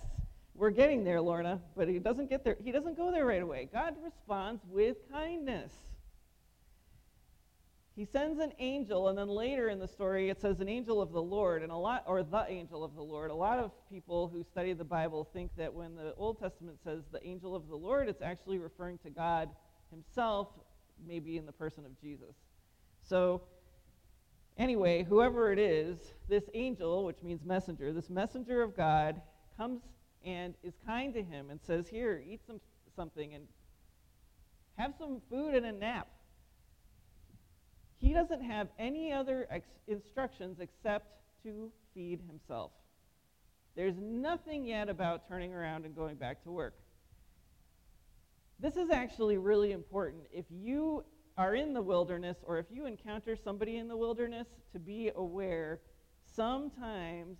We're 0.59 0.71
getting 0.71 1.05
there, 1.05 1.21
Lorna, 1.21 1.61
but 1.77 1.89
he 1.89 2.01
doesn't 2.01 2.29
get 2.29 2.43
there. 2.43 2.57
He 2.63 2.73
doesn't 2.73 2.97
go 2.97 3.13
there 3.13 3.25
right 3.25 3.41
away. 3.41 3.69
God 3.73 3.95
responds 4.03 4.61
with 4.69 4.97
kindness. 5.09 5.71
He 7.95 8.05
sends 8.05 8.41
an 8.41 8.53
angel, 8.59 9.09
and 9.09 9.17
then 9.17 9.29
later 9.29 9.69
in 9.69 9.79
the 9.79 9.87
story 9.87 10.31
it 10.31 10.41
says 10.41 10.59
an 10.59 10.69
angel 10.69 11.01
of 11.01 11.13
the 11.13 11.23
Lord, 11.23 11.63
and 11.63 11.71
a 11.71 11.77
lot, 11.77 12.03
or 12.09 12.25
the 12.25 12.45
angel 12.49 12.83
of 12.83 12.97
the 12.97 13.03
Lord. 13.03 13.31
A 13.31 13.35
lot 13.35 13.61
of 13.61 13.71
people 13.89 14.27
who 14.27 14.43
study 14.43 14.73
the 14.73 14.85
Bible 14.85 15.29
think 15.33 15.53
that 15.57 15.73
when 15.73 15.95
the 15.95 16.13
Old 16.17 16.41
Testament 16.41 16.79
says 16.83 17.05
the 17.13 17.25
angel 17.25 17.55
of 17.55 17.69
the 17.69 17.77
Lord, 17.77 18.09
it's 18.09 18.23
actually 18.23 18.59
referring 18.59 18.99
to 18.99 19.11
God 19.11 19.51
Himself, 19.93 20.49
maybe 21.07 21.37
in 21.37 21.47
the 21.47 21.53
person 21.53 21.85
of 21.85 22.01
Jesus. 22.01 22.35
So, 23.09 23.43
anyway, 24.57 25.05
whoever 25.05 25.53
it 25.53 25.61
is, 25.61 25.99
this 26.29 26.45
angel, 26.53 27.05
which 27.05 27.23
means 27.23 27.45
messenger, 27.45 27.93
this 27.93 28.11
messenger 28.11 28.61
of 28.61 28.77
God, 28.77 29.21
comes 29.57 29.83
and 30.29 30.55
is 30.63 30.75
kind 30.85 31.15
to 31.15 31.23
him 31.23 31.49
and 31.49 31.59
says, 31.67 31.89
Here, 31.89 32.23
eat 32.29 32.41
some, 32.47 32.61
something 32.95 33.33
and 33.35 33.45
have 34.77 34.93
some 34.99 35.23
food 35.31 35.55
and 35.55 35.65
a 35.65 35.73
nap. 35.73 36.09
He 37.97 38.13
doesn't 38.13 38.43
have 38.43 38.69
any 38.79 39.11
other 39.11 39.49
ex- 39.51 39.67
instructions 39.87 40.59
except 40.61 41.07
to 41.43 41.73
feed 41.95 42.21
himself. 42.29 42.73
There's 43.75 43.97
nothing 43.99 44.67
yet 44.67 44.89
about 44.89 45.27
turning 45.29 45.55
around 45.55 45.87
and 45.87 45.97
going 45.97 46.17
back 46.17 46.43
to 46.45 46.51
work. 46.51 46.75
This 48.61 48.77
is 48.77 48.91
actually 48.91 49.39
really 49.39 49.73
important. 49.73 50.25
If 50.33 50.45
you 50.51 51.05
are 51.39 51.55
in 51.55 51.73
the 51.73 51.83
wilderness 51.83 52.37
or 52.43 52.59
if 52.59 52.67
you 52.71 52.87
encounter 52.87 53.37
somebody 53.37 53.77
in 53.77 53.89
the 53.89 53.97
wilderness, 53.97 54.47
to 54.73 54.79
be 54.79 55.11
aware 55.17 55.81
sometimes 56.35 57.39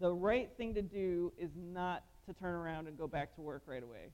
the 0.00 0.12
right 0.12 0.50
thing 0.56 0.74
to 0.74 0.82
do 0.82 1.32
is 1.38 1.50
not 1.56 2.04
to 2.26 2.34
turn 2.34 2.54
around 2.54 2.88
and 2.88 2.98
go 2.98 3.06
back 3.06 3.34
to 3.36 3.40
work 3.40 3.62
right 3.66 3.82
away. 3.82 4.10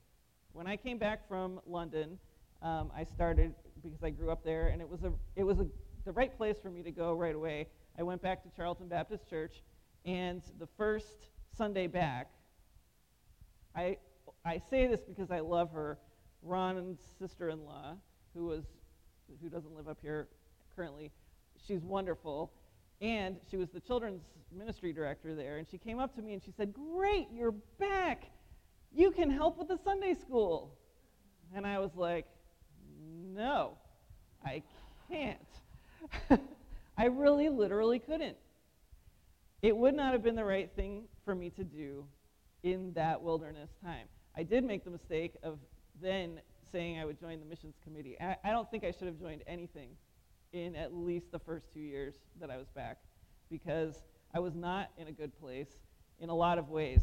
When 0.53 0.67
I 0.67 0.77
came 0.77 0.97
back 0.97 1.27
from 1.27 1.59
London, 1.65 2.19
um, 2.61 2.91
I 2.95 3.03
started 3.03 3.53
because 3.81 4.03
I 4.03 4.11
grew 4.11 4.31
up 4.31 4.43
there, 4.43 4.67
and 4.67 4.81
it 4.81 4.87
was 4.87 5.03
a 5.03 5.11
it 5.35 5.43
was 5.43 5.59
a, 5.59 5.67
the 6.05 6.11
right 6.11 6.35
place 6.35 6.57
for 6.61 6.69
me 6.69 6.83
to 6.83 6.91
go 6.91 7.13
right 7.13 7.35
away. 7.35 7.67
I 7.97 8.03
went 8.03 8.21
back 8.21 8.43
to 8.43 8.49
Charlton 8.55 8.87
Baptist 8.87 9.29
Church, 9.29 9.61
and 10.05 10.41
the 10.59 10.67
first 10.77 11.27
Sunday 11.57 11.87
back, 11.87 12.29
I 13.75 13.97
I 14.45 14.59
say 14.69 14.87
this 14.87 15.01
because 15.01 15.31
I 15.31 15.39
love 15.39 15.71
her, 15.71 15.97
Ron's 16.41 16.99
sister-in-law, 17.19 17.95
who 18.33 18.45
was 18.45 18.63
who 19.41 19.49
doesn't 19.49 19.75
live 19.75 19.87
up 19.87 19.97
here 20.01 20.27
currently. 20.75 21.11
She's 21.65 21.83
wonderful, 21.83 22.51
and 23.03 23.35
she 23.51 23.57
was 23.57 23.67
the 23.69 23.81
children's 23.81 24.21
ministry 24.57 24.93
director 24.93 25.35
there. 25.35 25.57
And 25.57 25.67
she 25.69 25.77
came 25.77 25.99
up 25.99 26.15
to 26.15 26.21
me 26.21 26.33
and 26.33 26.41
she 26.41 26.51
said, 26.55 26.73
Great, 26.73 27.27
you're 27.33 27.53
back. 27.77 28.23
You 28.95 29.11
can 29.11 29.29
help 29.29 29.57
with 29.57 29.67
the 29.67 29.77
Sunday 29.83 30.13
school. 30.13 30.73
And 31.53 31.67
I 31.67 31.79
was 31.79 31.91
like, 31.95 32.25
No, 33.35 33.77
I 34.43 34.63
can't. 35.11 35.37
I 36.97 37.05
really, 37.05 37.49
literally 37.49 37.99
couldn't. 37.99 38.37
It 39.61 39.75
would 39.75 39.95
not 39.95 40.13
have 40.13 40.23
been 40.23 40.35
the 40.35 40.45
right 40.45 40.69
thing 40.75 41.03
for 41.25 41.35
me 41.35 41.49
to 41.51 41.63
do 41.63 42.05
in 42.63 42.93
that 42.93 43.21
wilderness 43.21 43.69
time. 43.83 44.07
I 44.35 44.43
did 44.43 44.63
make 44.63 44.85
the 44.85 44.91
mistake 44.91 45.33
of 45.43 45.57
then 46.01 46.39
saying 46.71 46.99
I 46.99 47.05
would 47.05 47.19
join 47.19 47.39
the 47.39 47.45
missions 47.45 47.75
committee. 47.83 48.15
I, 48.21 48.37
I 48.45 48.51
don't 48.51 48.69
think 48.71 48.85
I 48.85 48.91
should 48.91 49.07
have 49.07 49.19
joined 49.19 49.43
anything 49.45 49.89
in 50.53 50.75
at 50.75 50.93
least 50.93 51.31
the 51.31 51.39
first 51.39 51.65
two 51.73 51.79
years 51.79 52.15
that 52.39 52.49
I 52.49 52.57
was 52.57 52.67
back 52.69 52.97
because 53.49 54.03
I 54.33 54.39
was 54.39 54.55
not 54.55 54.89
in 54.97 55.07
a 55.07 55.11
good 55.11 55.37
place 55.39 55.69
in 56.19 56.29
a 56.29 56.35
lot 56.35 56.57
of 56.57 56.69
ways. 56.69 57.01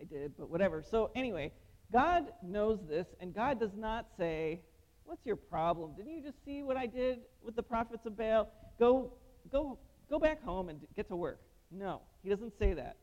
I 0.00 0.04
did, 0.04 0.36
but 0.38 0.50
whatever. 0.50 0.82
So, 0.82 1.10
anyway, 1.14 1.52
God 1.92 2.26
knows 2.42 2.78
this, 2.86 3.06
and 3.20 3.34
God 3.34 3.58
does 3.58 3.74
not 3.76 4.06
say, 4.16 4.60
What's 5.04 5.24
your 5.24 5.36
problem? 5.36 5.92
Didn't 5.96 6.12
you 6.12 6.22
just 6.22 6.44
see 6.44 6.64
what 6.64 6.76
I 6.76 6.86
did 6.86 7.20
with 7.40 7.54
the 7.54 7.62
prophets 7.62 8.06
of 8.06 8.16
Baal? 8.16 8.50
Go, 8.76 9.12
go, 9.52 9.78
go 10.10 10.18
back 10.18 10.42
home 10.42 10.68
and 10.68 10.80
get 10.96 11.08
to 11.08 11.16
work. 11.16 11.40
No, 11.70 12.00
he 12.24 12.28
doesn't 12.28 12.58
say 12.58 12.74
that. 12.74 12.96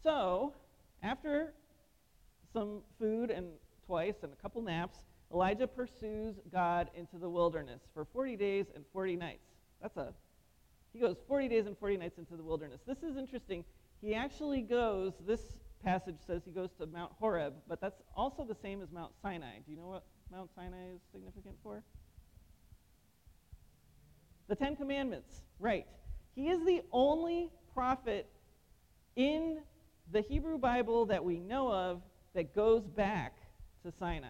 So, 0.00 0.54
after 1.02 1.54
some 2.52 2.82
food 3.00 3.30
and 3.30 3.48
twice 3.84 4.14
and 4.22 4.32
a 4.32 4.36
couple 4.36 4.62
naps, 4.62 4.98
Elijah 5.32 5.66
pursues 5.66 6.36
God 6.50 6.90
into 6.94 7.18
the 7.18 7.28
wilderness 7.28 7.82
for 7.92 8.04
40 8.04 8.36
days 8.36 8.66
and 8.74 8.84
40 8.92 9.16
nights. 9.16 9.44
That's 9.82 9.96
a 9.96 10.14
he 10.92 10.98
goes 10.98 11.16
40 11.28 11.48
days 11.48 11.66
and 11.66 11.76
40 11.78 11.98
nights 11.98 12.18
into 12.18 12.36
the 12.36 12.42
wilderness. 12.42 12.80
This 12.86 13.02
is 13.02 13.16
interesting. 13.16 13.64
He 14.00 14.14
actually 14.14 14.62
goes, 14.62 15.12
this 15.26 15.40
passage 15.84 16.16
says 16.26 16.42
he 16.44 16.50
goes 16.50 16.70
to 16.80 16.86
Mount 16.86 17.12
Horeb, 17.18 17.54
but 17.68 17.80
that's 17.80 18.00
also 18.16 18.44
the 18.44 18.54
same 18.54 18.82
as 18.82 18.90
Mount 18.90 19.12
Sinai. 19.22 19.58
Do 19.64 19.70
you 19.70 19.76
know 19.76 19.86
what 19.86 20.04
Mount 20.32 20.50
Sinai 20.56 20.94
is 20.94 21.00
significant 21.12 21.56
for? 21.62 21.82
The 24.48 24.56
Ten 24.56 24.76
Commandments, 24.76 25.42
right. 25.60 25.86
He 26.34 26.48
is 26.48 26.64
the 26.64 26.82
only 26.90 27.50
prophet 27.74 28.26
in 29.14 29.58
the 30.10 30.22
Hebrew 30.22 30.58
Bible 30.58 31.04
that 31.06 31.22
we 31.22 31.38
know 31.38 31.70
of 31.70 32.02
that 32.34 32.54
goes 32.54 32.86
back 32.86 33.36
to 33.84 33.92
Sinai 33.98 34.28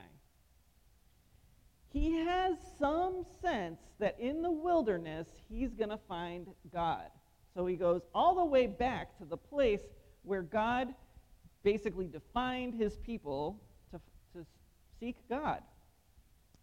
he 1.93 2.17
has 2.17 2.57
some 2.79 3.25
sense 3.43 3.79
that 3.99 4.19
in 4.21 4.43
the 4.43 4.51
wilderness 4.51 5.27
he's 5.49 5.75
going 5.75 5.91
to 5.91 5.99
find 6.09 6.47
God. 6.73 7.07
So 7.55 7.67
he 7.67 7.77
goes 7.77 8.03
all 8.15 8.37
the 8.37 8.45
way 8.45 8.67
back 8.67 9.17
to 9.19 9.25
the 9.25 9.37
place 9.37 9.81
where 10.23 10.43
God 10.43 10.95
basically 11.63 12.07
defined 12.07 12.75
his 12.75 12.97
people 12.99 13.61
to, 13.91 14.01
to 14.35 14.47
seek 15.01 15.17
God. 15.29 15.63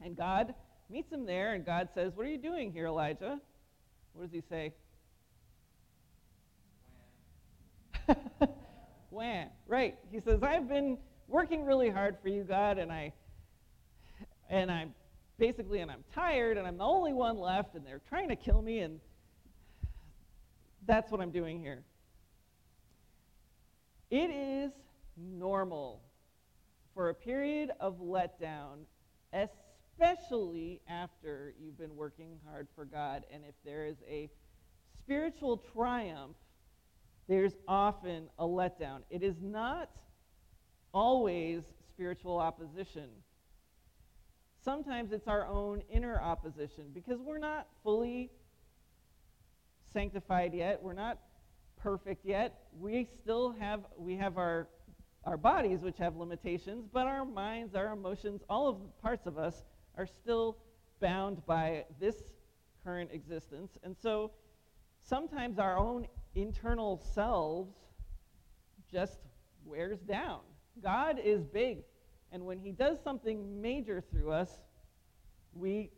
And 0.02 0.16
God 0.16 0.54
meets 0.90 1.12
him 1.12 1.26
there, 1.26 1.54
and 1.54 1.66
God 1.66 1.90
says, 1.94 2.12
What 2.16 2.28
are 2.28 2.30
you 2.30 2.38
doing 2.38 2.72
here, 2.72 2.88
Elijah? 2.88 3.40
What 4.14 4.24
does 4.24 4.32
he 4.32 4.42
say? 4.48 4.74
Wham. 9.10 9.50
Right. 9.68 9.98
He 10.12 10.20
says, 10.20 10.44
I've 10.44 10.70
been 10.70 10.98
working 11.28 11.66
really 11.66 11.90
hard 11.90 12.18
for 12.22 12.30
you, 12.30 12.44
God, 12.44 12.78
and 12.78 12.92
I 12.92 13.14
and 14.50 14.72
I'm 14.72 14.94
basically 15.38 15.80
and 15.80 15.92
I'm 15.92 16.04
tired 16.14 16.58
and 16.58 16.68
I'm 16.68 16.78
the 16.78 16.84
only 16.84 17.14
one 17.14 17.38
left 17.38 17.76
and 17.76 17.86
they're 17.86 18.02
trying 18.08 18.30
to 18.30 18.36
kill 18.36 18.62
me 18.62 18.80
and 18.80 19.00
that's 20.86 21.12
what 21.12 21.22
I'm 21.22 21.32
doing 21.32 21.60
here. 21.60 21.84
It 24.12 24.30
is 24.30 24.72
normal 25.18 26.02
for 26.94 27.10
a 27.10 27.14
period 27.14 27.72
of 27.80 28.00
letdown, 28.00 28.86
especially 29.34 30.82
after 30.88 31.54
you've 31.60 31.78
been 31.78 31.96
working 31.96 32.38
hard 32.50 32.68
for 32.76 32.86
God. 32.86 33.24
And 33.32 33.44
if 33.44 33.56
there 33.66 33.86
is 33.86 33.98
a 34.08 34.30
spiritual 34.98 35.58
triumph, 35.58 36.38
there's 37.28 37.54
often 37.68 38.30
a 38.38 38.46
letdown. 38.46 39.00
It 39.10 39.24
is 39.24 39.36
not 39.42 39.90
always 40.94 41.64
spiritual 41.90 42.38
opposition. 42.38 43.10
Sometimes 44.66 45.12
it's 45.12 45.28
our 45.28 45.46
own 45.46 45.84
inner 45.92 46.20
opposition 46.20 46.86
because 46.92 47.22
we're 47.22 47.38
not 47.38 47.68
fully 47.84 48.32
sanctified 49.94 50.56
yet. 50.56 50.82
We're 50.82 50.94
not 50.94 51.20
perfect 51.78 52.26
yet. 52.26 52.64
We 52.76 53.08
still 53.22 53.52
have 53.60 53.82
we 53.96 54.16
have 54.16 54.40
our 54.40 54.68
our 55.24 55.38
bodies 55.38 55.82
which 55.82 55.98
have 56.00 56.16
limitations, 56.16 56.88
but 56.92 57.06
our 57.06 57.24
minds, 57.24 57.76
our 57.76 57.94
emotions, 57.94 58.42
all 58.50 58.68
of 58.68 58.80
the 58.80 58.88
parts 59.04 59.28
of 59.28 59.38
us 59.38 59.66
are 60.00 60.08
still 60.08 60.58
bound 61.00 61.46
by 61.46 61.86
this 62.00 62.16
current 62.84 63.12
existence. 63.14 63.78
And 63.84 63.96
so 63.96 64.32
sometimes 65.04 65.60
our 65.60 65.78
own 65.78 66.08
internal 66.34 66.98
selves 67.14 67.76
just 68.92 69.20
wears 69.64 70.00
down. 70.00 70.40
God 70.82 71.20
is 71.24 71.44
big, 71.44 71.84
and 72.32 72.46
when 72.46 72.60
he 72.60 72.72
does 72.72 72.98
something 73.04 73.62
major 73.62 74.04
through 74.12 74.32
us, 74.32 74.50
we 75.54 75.92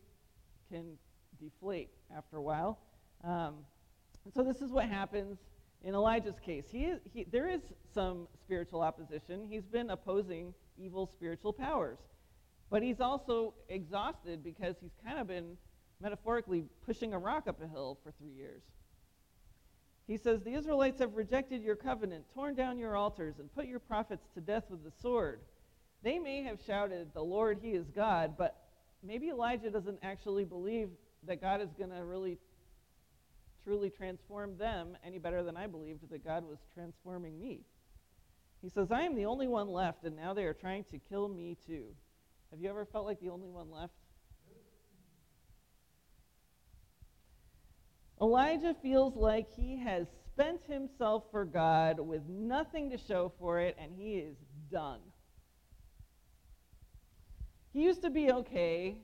can 0.70 0.98
deflate 1.40 1.90
after 2.16 2.36
a 2.36 2.42
while. 2.42 2.78
Um, 3.24 3.56
so 4.34 4.42
this 4.42 4.60
is 4.60 4.70
what 4.70 4.84
happens 4.84 5.38
in 5.82 5.94
Elijah's 5.94 6.38
case. 6.38 6.64
He, 6.70 6.92
he, 7.12 7.24
there 7.24 7.48
is 7.48 7.60
some 7.92 8.28
spiritual 8.42 8.82
opposition. 8.82 9.46
He's 9.48 9.64
been 9.64 9.90
opposing 9.90 10.54
evil 10.76 11.06
spiritual 11.06 11.52
powers. 11.52 11.98
But 12.70 12.82
he's 12.82 13.00
also 13.00 13.54
exhausted 13.68 14.44
because 14.44 14.76
he's 14.80 14.96
kind 15.04 15.18
of 15.18 15.26
been 15.26 15.56
metaphorically 16.00 16.64
pushing 16.84 17.14
a 17.14 17.18
rock 17.18 17.48
up 17.48 17.62
a 17.62 17.66
hill 17.66 17.98
for 18.02 18.12
three 18.12 18.32
years. 18.32 18.62
He 20.06 20.16
says, 20.16 20.42
The 20.42 20.54
Israelites 20.54 21.00
have 21.00 21.14
rejected 21.14 21.62
your 21.62 21.76
covenant, 21.76 22.24
torn 22.34 22.54
down 22.54 22.78
your 22.78 22.96
altars, 22.96 23.38
and 23.38 23.52
put 23.54 23.66
your 23.66 23.78
prophets 23.78 24.26
to 24.34 24.40
death 24.40 24.64
with 24.70 24.84
the 24.84 24.92
sword. 25.02 25.40
They 26.02 26.18
may 26.18 26.42
have 26.42 26.58
shouted, 26.66 27.08
The 27.14 27.22
Lord, 27.22 27.58
He 27.60 27.70
is 27.70 27.86
God, 27.94 28.36
but 28.38 28.56
maybe 29.02 29.28
Elijah 29.28 29.70
doesn't 29.70 29.98
actually 30.02 30.44
believe 30.44 30.90
that 31.26 31.40
God 31.40 31.60
is 31.60 31.70
going 31.76 31.90
to 31.90 32.04
really 32.04 32.38
truly 33.64 33.90
transform 33.90 34.56
them 34.56 34.96
any 35.04 35.18
better 35.18 35.42
than 35.42 35.56
I 35.56 35.66
believed 35.66 36.08
that 36.10 36.24
God 36.24 36.44
was 36.48 36.58
transforming 36.72 37.38
me. 37.38 37.60
He 38.62 38.68
says, 38.68 38.88
I 38.90 39.02
am 39.02 39.14
the 39.14 39.26
only 39.26 39.46
one 39.46 39.68
left, 39.68 40.04
and 40.04 40.16
now 40.16 40.34
they 40.34 40.44
are 40.44 40.54
trying 40.54 40.84
to 40.90 40.98
kill 40.98 41.28
me 41.28 41.56
too. 41.66 41.86
Have 42.50 42.60
you 42.60 42.70
ever 42.70 42.86
felt 42.86 43.04
like 43.04 43.20
the 43.20 43.28
only 43.28 43.48
one 43.48 43.70
left? 43.70 43.92
Elijah 48.20 48.74
feels 48.82 49.14
like 49.14 49.46
he 49.54 49.76
has 49.76 50.06
spent 50.32 50.60
himself 50.68 51.24
for 51.30 51.44
God 51.44 52.00
with 52.00 52.22
nothing 52.28 52.90
to 52.90 52.98
show 52.98 53.32
for 53.38 53.60
it, 53.60 53.76
and 53.80 53.92
he 53.96 54.14
is 54.14 54.36
done. 54.72 55.00
He 57.78 57.84
used 57.84 58.02
to 58.02 58.10
be 58.10 58.32
okay 58.32 58.96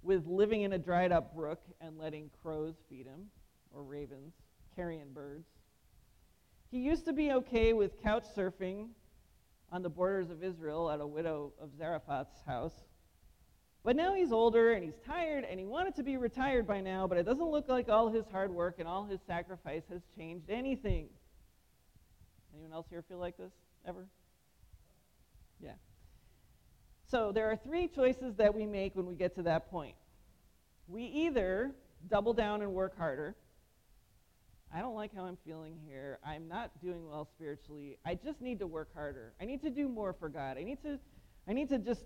with 0.00 0.28
living 0.28 0.62
in 0.62 0.74
a 0.74 0.78
dried 0.78 1.10
up 1.10 1.34
brook 1.34 1.60
and 1.80 1.98
letting 1.98 2.30
crows 2.40 2.76
feed 2.88 3.04
him, 3.04 3.26
or 3.74 3.82
ravens, 3.82 4.32
carrion 4.76 5.08
birds. 5.12 5.48
He 6.70 6.78
used 6.78 7.04
to 7.06 7.12
be 7.12 7.32
okay 7.32 7.72
with 7.72 8.00
couch 8.00 8.22
surfing 8.36 8.90
on 9.72 9.82
the 9.82 9.88
borders 9.88 10.30
of 10.30 10.44
Israel 10.44 10.88
at 10.88 11.00
a 11.00 11.06
widow 11.06 11.52
of 11.60 11.70
Zarephath's 11.76 12.40
house. 12.46 12.84
But 13.82 13.96
now 13.96 14.14
he's 14.14 14.30
older 14.30 14.70
and 14.70 14.84
he's 14.84 15.00
tired 15.04 15.42
and 15.42 15.58
he 15.58 15.66
wanted 15.66 15.96
to 15.96 16.04
be 16.04 16.16
retired 16.16 16.64
by 16.64 16.80
now, 16.80 17.08
but 17.08 17.18
it 17.18 17.24
doesn't 17.24 17.50
look 17.50 17.68
like 17.68 17.88
all 17.88 18.08
his 18.08 18.26
hard 18.30 18.52
work 18.52 18.76
and 18.78 18.86
all 18.86 19.04
his 19.04 19.18
sacrifice 19.26 19.82
has 19.90 20.02
changed 20.16 20.48
anything. 20.48 21.08
Anyone 22.54 22.72
else 22.72 22.86
here 22.88 23.02
feel 23.02 23.18
like 23.18 23.36
this 23.36 23.50
ever? 23.84 24.06
Yeah. 25.60 25.72
So 27.12 27.30
there 27.30 27.50
are 27.50 27.56
three 27.56 27.88
choices 27.88 28.36
that 28.36 28.54
we 28.54 28.64
make 28.64 28.96
when 28.96 29.04
we 29.04 29.14
get 29.14 29.34
to 29.34 29.42
that 29.42 29.70
point. 29.70 29.94
We 30.88 31.04
either 31.04 31.72
double 32.08 32.32
down 32.32 32.62
and 32.62 32.72
work 32.72 32.96
harder. 32.96 33.36
I 34.74 34.80
don't 34.80 34.94
like 34.94 35.14
how 35.14 35.24
I'm 35.24 35.36
feeling 35.44 35.76
here. 35.86 36.18
I'm 36.24 36.48
not 36.48 36.70
doing 36.80 37.06
well 37.06 37.28
spiritually. 37.36 37.98
I 38.06 38.14
just 38.14 38.40
need 38.40 38.60
to 38.60 38.66
work 38.66 38.94
harder. 38.94 39.34
I 39.38 39.44
need 39.44 39.60
to 39.60 39.68
do 39.68 39.88
more 39.88 40.14
for 40.14 40.30
God. 40.30 40.56
I 40.56 40.62
need 40.62 40.82
to 40.84 40.98
I 41.46 41.52
need 41.52 41.68
to 41.68 41.78
just 41.78 42.02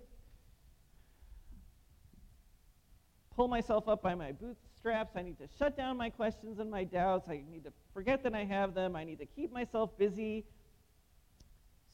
pull 3.33 3.47
myself 3.47 3.87
up 3.87 4.03
by 4.03 4.13
my 4.13 4.33
bootstraps. 4.33 5.15
I 5.15 5.21
need 5.21 5.37
to 5.37 5.47
shut 5.57 5.77
down 5.77 5.95
my 5.95 6.09
questions 6.09 6.59
and 6.59 6.69
my 6.69 6.83
doubts. 6.83 7.29
I 7.29 7.43
need 7.49 7.63
to 7.63 7.71
forget 7.93 8.23
that 8.23 8.35
I 8.35 8.43
have 8.43 8.73
them. 8.73 8.93
I 8.97 9.05
need 9.05 9.19
to 9.19 9.25
keep 9.25 9.53
myself 9.53 9.97
busy 9.97 10.43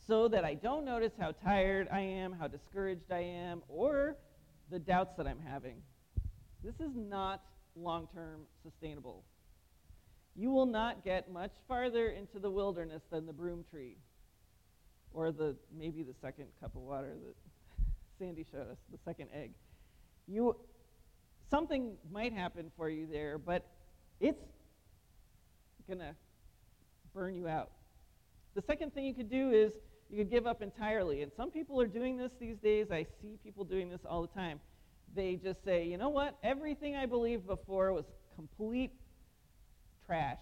so 0.07 0.27
that 0.27 0.43
I 0.43 0.53
don't 0.53 0.85
notice 0.85 1.13
how 1.17 1.31
tired 1.31 1.87
I 1.91 2.01
am, 2.01 2.33
how 2.33 2.47
discouraged 2.47 3.11
I 3.11 3.19
am, 3.19 3.61
or 3.67 4.17
the 4.69 4.79
doubts 4.79 5.15
that 5.17 5.27
I'm 5.27 5.39
having. 5.39 5.81
This 6.63 6.75
is 6.75 6.91
not 6.95 7.41
long 7.75 8.07
term 8.13 8.41
sustainable. 8.63 9.23
You 10.35 10.49
will 10.49 10.65
not 10.65 11.03
get 11.03 11.31
much 11.31 11.51
farther 11.67 12.09
into 12.09 12.39
the 12.39 12.49
wilderness 12.49 13.03
than 13.11 13.25
the 13.25 13.33
broom 13.33 13.63
tree 13.69 13.97
or 15.13 15.31
the 15.31 15.55
maybe 15.77 16.03
the 16.03 16.15
second 16.21 16.47
cup 16.59 16.75
of 16.75 16.81
water 16.81 17.13
that 17.25 17.35
Sandy 18.19 18.45
showed 18.51 18.69
us, 18.69 18.77
the 18.91 18.97
second 19.05 19.29
egg. 19.33 19.51
You 20.27 20.55
something 21.49 21.93
might 22.11 22.33
happen 22.33 22.71
for 22.75 22.89
you 22.89 23.05
there, 23.05 23.37
but 23.37 23.67
it's 24.19 24.41
going 25.87 25.99
to 25.99 26.15
burn 27.13 27.35
you 27.35 27.47
out. 27.47 27.69
The 28.55 28.61
second 28.61 28.93
thing 28.93 29.05
you 29.05 29.13
could 29.13 29.29
do 29.29 29.51
is 29.51 29.73
you 30.09 30.17
could 30.17 30.29
give 30.29 30.45
up 30.45 30.61
entirely. 30.61 31.21
And 31.21 31.31
some 31.35 31.49
people 31.51 31.79
are 31.81 31.87
doing 31.87 32.17
this 32.17 32.31
these 32.39 32.57
days. 32.57 32.91
I 32.91 33.05
see 33.21 33.37
people 33.43 33.63
doing 33.63 33.89
this 33.89 34.01
all 34.05 34.21
the 34.21 34.27
time. 34.27 34.59
They 35.15 35.35
just 35.35 35.63
say, 35.63 35.85
you 35.85 35.97
know 35.97 36.09
what? 36.09 36.37
Everything 36.43 36.95
I 36.95 37.05
believed 37.05 37.47
before 37.47 37.93
was 37.93 38.05
complete 38.35 38.91
trash. 40.05 40.41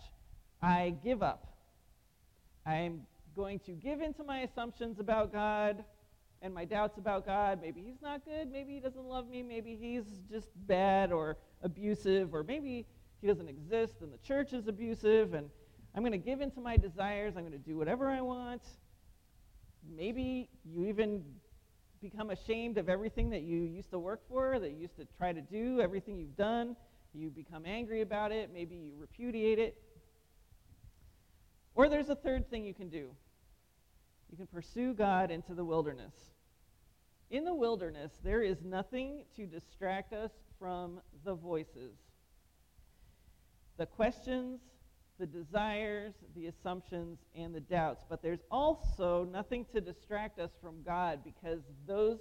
I 0.61 0.95
give 1.03 1.23
up. 1.23 1.57
I'm 2.65 3.01
going 3.35 3.59
to 3.59 3.71
give 3.71 4.01
into 4.01 4.23
my 4.23 4.41
assumptions 4.41 4.99
about 4.99 5.31
God 5.31 5.83
and 6.41 6.53
my 6.53 6.65
doubts 6.65 6.97
about 6.97 7.25
God. 7.25 7.59
Maybe 7.61 7.81
he's 7.81 8.01
not 8.01 8.25
good. 8.25 8.51
Maybe 8.51 8.73
he 8.73 8.79
doesn't 8.79 9.05
love 9.05 9.29
me. 9.29 9.43
Maybe 9.43 9.77
he's 9.79 10.05
just 10.29 10.49
bad 10.67 11.11
or 11.11 11.37
abusive. 11.63 12.33
Or 12.33 12.43
maybe 12.43 12.85
he 13.21 13.27
doesn't 13.27 13.47
exist 13.47 13.95
and 14.01 14.11
the 14.11 14.17
church 14.17 14.53
is 14.53 14.67
abusive. 14.67 15.33
And 15.33 15.49
I'm 15.95 16.01
going 16.01 16.11
to 16.11 16.17
give 16.17 16.41
into 16.41 16.61
my 16.61 16.77
desires. 16.77 17.33
I'm 17.35 17.43
going 17.43 17.51
to 17.51 17.57
do 17.57 17.77
whatever 17.77 18.07
I 18.07 18.21
want. 18.21 18.61
Maybe 19.95 20.49
you 20.63 20.85
even 20.85 21.23
become 22.01 22.31
ashamed 22.31 22.77
of 22.77 22.89
everything 22.89 23.29
that 23.29 23.41
you 23.41 23.61
used 23.61 23.91
to 23.91 23.99
work 23.99 24.21
for, 24.27 24.59
that 24.59 24.71
you 24.71 24.77
used 24.77 24.97
to 24.97 25.05
try 25.17 25.33
to 25.33 25.41
do, 25.41 25.79
everything 25.81 26.17
you've 26.17 26.35
done. 26.35 26.75
You 27.13 27.29
become 27.29 27.65
angry 27.65 28.01
about 28.01 28.31
it. 28.31 28.49
Maybe 28.53 28.75
you 28.75 28.93
repudiate 28.97 29.59
it. 29.59 29.77
Or 31.75 31.89
there's 31.89 32.09
a 32.09 32.15
third 32.15 32.49
thing 32.49 32.65
you 32.65 32.73
can 32.73 32.89
do. 32.89 33.09
You 34.29 34.37
can 34.37 34.47
pursue 34.47 34.93
God 34.93 35.29
into 35.29 35.53
the 35.53 35.63
wilderness. 35.63 36.13
In 37.29 37.45
the 37.45 37.53
wilderness, 37.53 38.11
there 38.23 38.41
is 38.41 38.57
nothing 38.63 39.23
to 39.35 39.45
distract 39.45 40.13
us 40.13 40.31
from 40.59 40.99
the 41.23 41.33
voices. 41.33 41.95
The 43.77 43.85
questions, 43.85 44.59
the 45.21 45.27
desires, 45.27 46.13
the 46.35 46.47
assumptions, 46.47 47.19
and 47.35 47.53
the 47.53 47.59
doubts. 47.59 48.03
But 48.09 48.23
there's 48.23 48.41
also 48.49 49.23
nothing 49.31 49.67
to 49.71 49.79
distract 49.79 50.39
us 50.39 50.49
from 50.59 50.81
God 50.83 51.19
because 51.23 51.61
those 51.85 52.17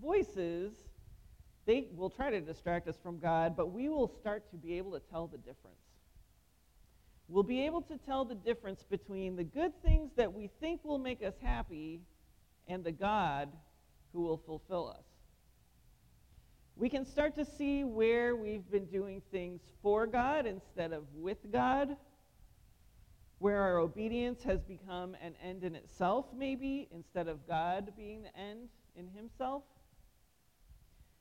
voices, 0.00 0.72
they 1.66 1.88
will 1.96 2.10
try 2.10 2.30
to 2.30 2.40
distract 2.40 2.86
us 2.86 2.96
from 3.02 3.18
God, 3.18 3.56
but 3.56 3.72
we 3.72 3.88
will 3.88 4.06
start 4.06 4.48
to 4.52 4.56
be 4.56 4.78
able 4.78 4.92
to 4.92 5.00
tell 5.10 5.26
the 5.26 5.38
difference. 5.38 5.80
We'll 7.26 7.42
be 7.42 7.66
able 7.66 7.82
to 7.82 7.98
tell 7.98 8.24
the 8.24 8.36
difference 8.36 8.84
between 8.88 9.34
the 9.34 9.44
good 9.44 9.72
things 9.82 10.12
that 10.16 10.32
we 10.32 10.48
think 10.60 10.84
will 10.84 10.98
make 10.98 11.24
us 11.24 11.34
happy 11.42 12.02
and 12.68 12.84
the 12.84 12.92
God 12.92 13.48
who 14.12 14.22
will 14.22 14.38
fulfill 14.46 14.88
us. 14.88 15.04
we 16.76 16.88
can 16.88 17.04
start 17.04 17.34
to 17.36 17.44
see 17.44 17.84
where 17.84 18.34
we've 18.36 18.68
been 18.70 18.86
doing 18.86 19.22
things 19.30 19.60
for 19.82 20.06
God 20.06 20.46
instead 20.46 20.92
of 20.92 21.04
with 21.14 21.38
God, 21.52 21.96
where 23.38 23.60
our 23.60 23.78
obedience 23.78 24.42
has 24.44 24.62
become 24.62 25.16
an 25.22 25.34
end 25.42 25.64
in 25.64 25.74
itself, 25.74 26.26
maybe, 26.36 26.88
instead 26.92 27.28
of 27.28 27.46
God 27.46 27.92
being 27.96 28.22
the 28.22 28.36
end 28.38 28.68
in 28.96 29.08
Himself. 29.08 29.62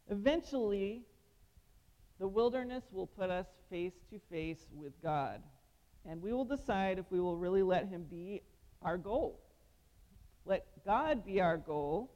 Eventually, 0.10 1.04
the 2.20 2.28
wilderness 2.28 2.84
will 2.92 3.08
put 3.08 3.30
us 3.30 3.48
face 3.70 3.96
to 4.12 4.20
face 4.30 4.68
with 4.74 4.94
God, 5.02 5.42
and 6.06 6.22
we 6.22 6.32
will 6.32 6.46
decide 6.46 7.00
if 7.00 7.06
we 7.10 7.20
will 7.20 7.38
really 7.38 7.64
let 7.64 7.88
Him 7.88 8.06
be 8.10 8.42
our 8.82 8.98
goal. 8.98 9.40
Let 10.46 10.66
God 10.86 11.26
be 11.26 11.42
our 11.42 11.58
goal, 11.58 12.12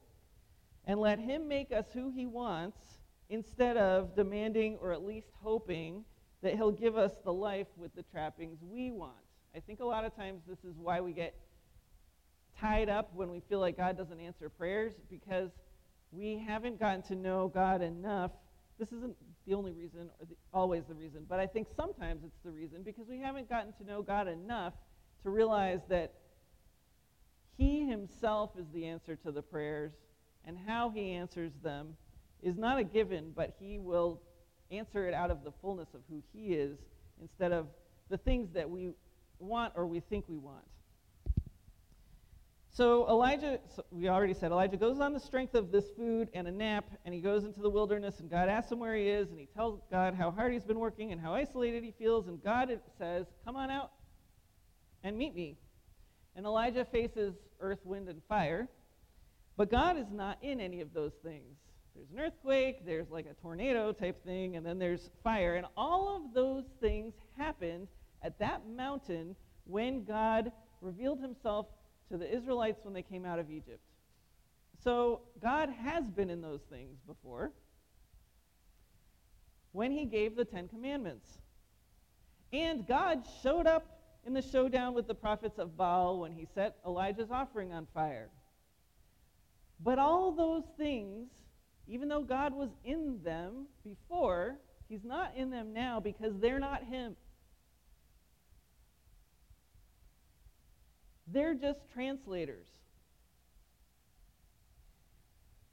and 0.84 1.00
let 1.00 1.18
Him 1.18 1.48
make 1.48 1.72
us 1.72 1.86
who 1.92 2.10
He 2.10 2.26
wants 2.26 2.78
instead 3.30 3.76
of 3.76 4.14
demanding 4.14 4.78
or 4.80 4.92
at 4.92 5.04
least 5.04 5.28
hoping 5.42 6.04
that 6.42 6.54
He'll 6.54 6.70
give 6.70 6.96
us 6.96 7.12
the 7.24 7.32
life 7.32 7.66
with 7.76 7.94
the 7.94 8.04
trappings 8.04 8.58
we 8.62 8.90
want. 8.90 9.14
I 9.58 9.60
think 9.60 9.80
a 9.80 9.84
lot 9.84 10.04
of 10.04 10.14
times 10.14 10.42
this 10.46 10.60
is 10.60 10.76
why 10.78 11.00
we 11.00 11.12
get 11.12 11.34
tied 12.60 12.88
up 12.88 13.10
when 13.12 13.28
we 13.28 13.40
feel 13.48 13.58
like 13.58 13.76
God 13.76 13.98
doesn't 13.98 14.20
answer 14.20 14.48
prayers 14.48 14.92
because 15.10 15.50
we 16.12 16.38
haven't 16.38 16.78
gotten 16.78 17.02
to 17.08 17.16
know 17.16 17.50
God 17.52 17.82
enough. 17.82 18.30
This 18.78 18.92
isn't 18.92 19.16
the 19.48 19.54
only 19.54 19.72
reason, 19.72 20.10
or 20.20 20.26
the, 20.26 20.36
always 20.54 20.84
the 20.88 20.94
reason, 20.94 21.26
but 21.28 21.40
I 21.40 21.48
think 21.48 21.66
sometimes 21.74 22.22
it's 22.24 22.38
the 22.44 22.52
reason 22.52 22.84
because 22.84 23.08
we 23.08 23.18
haven't 23.18 23.48
gotten 23.48 23.72
to 23.72 23.84
know 23.84 24.00
God 24.00 24.28
enough 24.28 24.74
to 25.24 25.30
realize 25.30 25.80
that 25.88 26.14
He 27.56 27.84
Himself 27.84 28.50
is 28.56 28.66
the 28.72 28.86
answer 28.86 29.16
to 29.16 29.32
the 29.32 29.42
prayers, 29.42 29.90
and 30.44 30.56
how 30.68 30.90
He 30.90 31.10
answers 31.10 31.50
them 31.64 31.96
is 32.44 32.56
not 32.56 32.78
a 32.78 32.84
given, 32.84 33.32
but 33.34 33.56
He 33.58 33.80
will 33.80 34.20
answer 34.70 35.08
it 35.08 35.14
out 35.14 35.32
of 35.32 35.42
the 35.42 35.50
fullness 35.60 35.88
of 35.94 36.02
who 36.08 36.22
He 36.32 36.54
is 36.54 36.78
instead 37.20 37.50
of 37.50 37.66
the 38.08 38.18
things 38.18 38.50
that 38.54 38.70
we 38.70 38.92
want 39.38 39.72
or 39.76 39.86
we 39.86 40.00
think 40.00 40.24
we 40.28 40.38
want. 40.38 40.64
So 42.78 43.08
Elijah, 43.08 43.58
so 43.74 43.84
we 43.90 44.08
already 44.08 44.34
said, 44.34 44.52
Elijah 44.52 44.76
goes 44.76 45.00
on 45.00 45.12
the 45.12 45.18
strength 45.18 45.56
of 45.56 45.72
this 45.72 45.86
food 45.96 46.28
and 46.32 46.46
a 46.46 46.52
nap, 46.52 46.84
and 47.04 47.12
he 47.12 47.20
goes 47.20 47.42
into 47.42 47.60
the 47.60 47.68
wilderness, 47.68 48.20
and 48.20 48.30
God 48.30 48.48
asks 48.48 48.70
him 48.70 48.78
where 48.78 48.94
he 48.94 49.08
is, 49.08 49.30
and 49.30 49.38
he 49.40 49.46
tells 49.46 49.80
God 49.90 50.14
how 50.14 50.30
hard 50.30 50.52
he's 50.52 50.62
been 50.62 50.78
working 50.78 51.10
and 51.10 51.20
how 51.20 51.34
isolated 51.34 51.82
he 51.82 51.90
feels, 51.98 52.28
and 52.28 52.40
God 52.40 52.70
says, 52.96 53.26
Come 53.44 53.56
on 53.56 53.68
out 53.68 53.90
and 55.02 55.18
meet 55.18 55.34
me. 55.34 55.56
And 56.36 56.46
Elijah 56.46 56.84
faces 56.84 57.34
earth, 57.58 57.80
wind, 57.82 58.08
and 58.08 58.22
fire, 58.28 58.68
but 59.56 59.72
God 59.72 59.98
is 59.98 60.12
not 60.12 60.38
in 60.40 60.60
any 60.60 60.80
of 60.80 60.94
those 60.94 61.14
things. 61.24 61.56
There's 61.96 62.10
an 62.12 62.20
earthquake, 62.20 62.86
there's 62.86 63.10
like 63.10 63.26
a 63.26 63.34
tornado 63.42 63.90
type 63.90 64.24
thing, 64.24 64.54
and 64.54 64.64
then 64.64 64.78
there's 64.78 65.10
fire, 65.24 65.56
and 65.56 65.66
all 65.76 66.14
of 66.14 66.32
those 66.32 66.62
things 66.80 67.14
happened 67.36 67.88
at 68.22 68.38
that 68.38 68.62
mountain 68.68 69.36
when 69.64 70.04
God 70.04 70.52
revealed 70.80 71.20
himself 71.20 71.66
to 72.10 72.16
the 72.16 72.34
Israelites 72.34 72.84
when 72.84 72.94
they 72.94 73.02
came 73.02 73.24
out 73.24 73.38
of 73.38 73.50
Egypt. 73.50 73.80
So 74.82 75.20
God 75.42 75.68
has 75.70 76.04
been 76.04 76.30
in 76.30 76.40
those 76.40 76.62
things 76.70 76.98
before 77.06 77.52
when 79.72 79.90
he 79.90 80.04
gave 80.04 80.36
the 80.36 80.44
Ten 80.44 80.68
Commandments. 80.68 81.38
And 82.52 82.86
God 82.86 83.26
showed 83.42 83.66
up 83.66 83.98
in 84.26 84.32
the 84.32 84.42
showdown 84.42 84.94
with 84.94 85.06
the 85.06 85.14
prophets 85.14 85.58
of 85.58 85.76
Baal 85.76 86.20
when 86.20 86.32
he 86.32 86.46
set 86.54 86.76
Elijah's 86.86 87.30
offering 87.30 87.72
on 87.72 87.86
fire. 87.92 88.30
But 89.80 89.98
all 89.98 90.32
those 90.32 90.64
things, 90.76 91.28
even 91.86 92.08
though 92.08 92.22
God 92.22 92.54
was 92.54 92.70
in 92.84 93.20
them 93.22 93.66
before, 93.84 94.56
he's 94.88 95.04
not 95.04 95.32
in 95.36 95.50
them 95.50 95.72
now 95.72 96.00
because 96.00 96.32
they're 96.40 96.58
not 96.58 96.84
him. 96.84 97.16
They're 101.32 101.54
just 101.54 101.80
translators. 101.92 102.66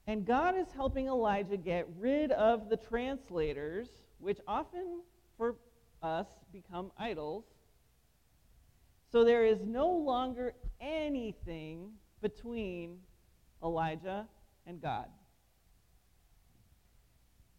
And 0.07 0.25
God 0.25 0.55
is 0.57 0.67
helping 0.75 1.07
Elijah 1.07 1.57
get 1.57 1.87
rid 1.97 2.31
of 2.31 2.69
the 2.69 2.77
translators, 2.77 3.87
which 4.19 4.39
often 4.47 5.01
for 5.37 5.55
us 6.03 6.27
become 6.51 6.91
idols. 6.99 7.45
So 9.11 9.23
there 9.23 9.45
is 9.45 9.59
no 9.65 9.89
longer 9.89 10.53
anything 10.79 11.91
between 12.21 12.97
Elijah 13.63 14.27
and 14.67 14.81
God. 14.81 15.07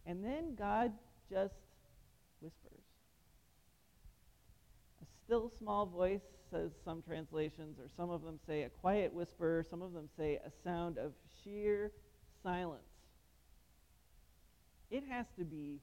And 0.05 0.25
then 0.25 0.55
God 0.55 0.93
just 1.29 1.55
whispers. 2.41 2.85
A 5.03 5.07
still 5.25 5.51
small 5.59 5.87
voice 5.87 6.36
says 6.51 6.71
some 6.85 7.03
translations, 7.03 7.79
or 7.79 7.89
some 7.97 8.11
of 8.11 8.23
them 8.23 8.39
say 8.47 8.63
a 8.63 8.69
quiet 8.69 9.13
whisper, 9.13 9.65
some 9.69 9.83
of 9.83 9.93
them 9.93 10.09
say 10.17 10.39
a 10.45 10.51
sound 10.65 10.99
of 10.99 11.13
sheer 11.43 11.93
silence. 12.43 12.83
It 14.91 15.05
has 15.09 15.27
to 15.39 15.45
be 15.45 15.81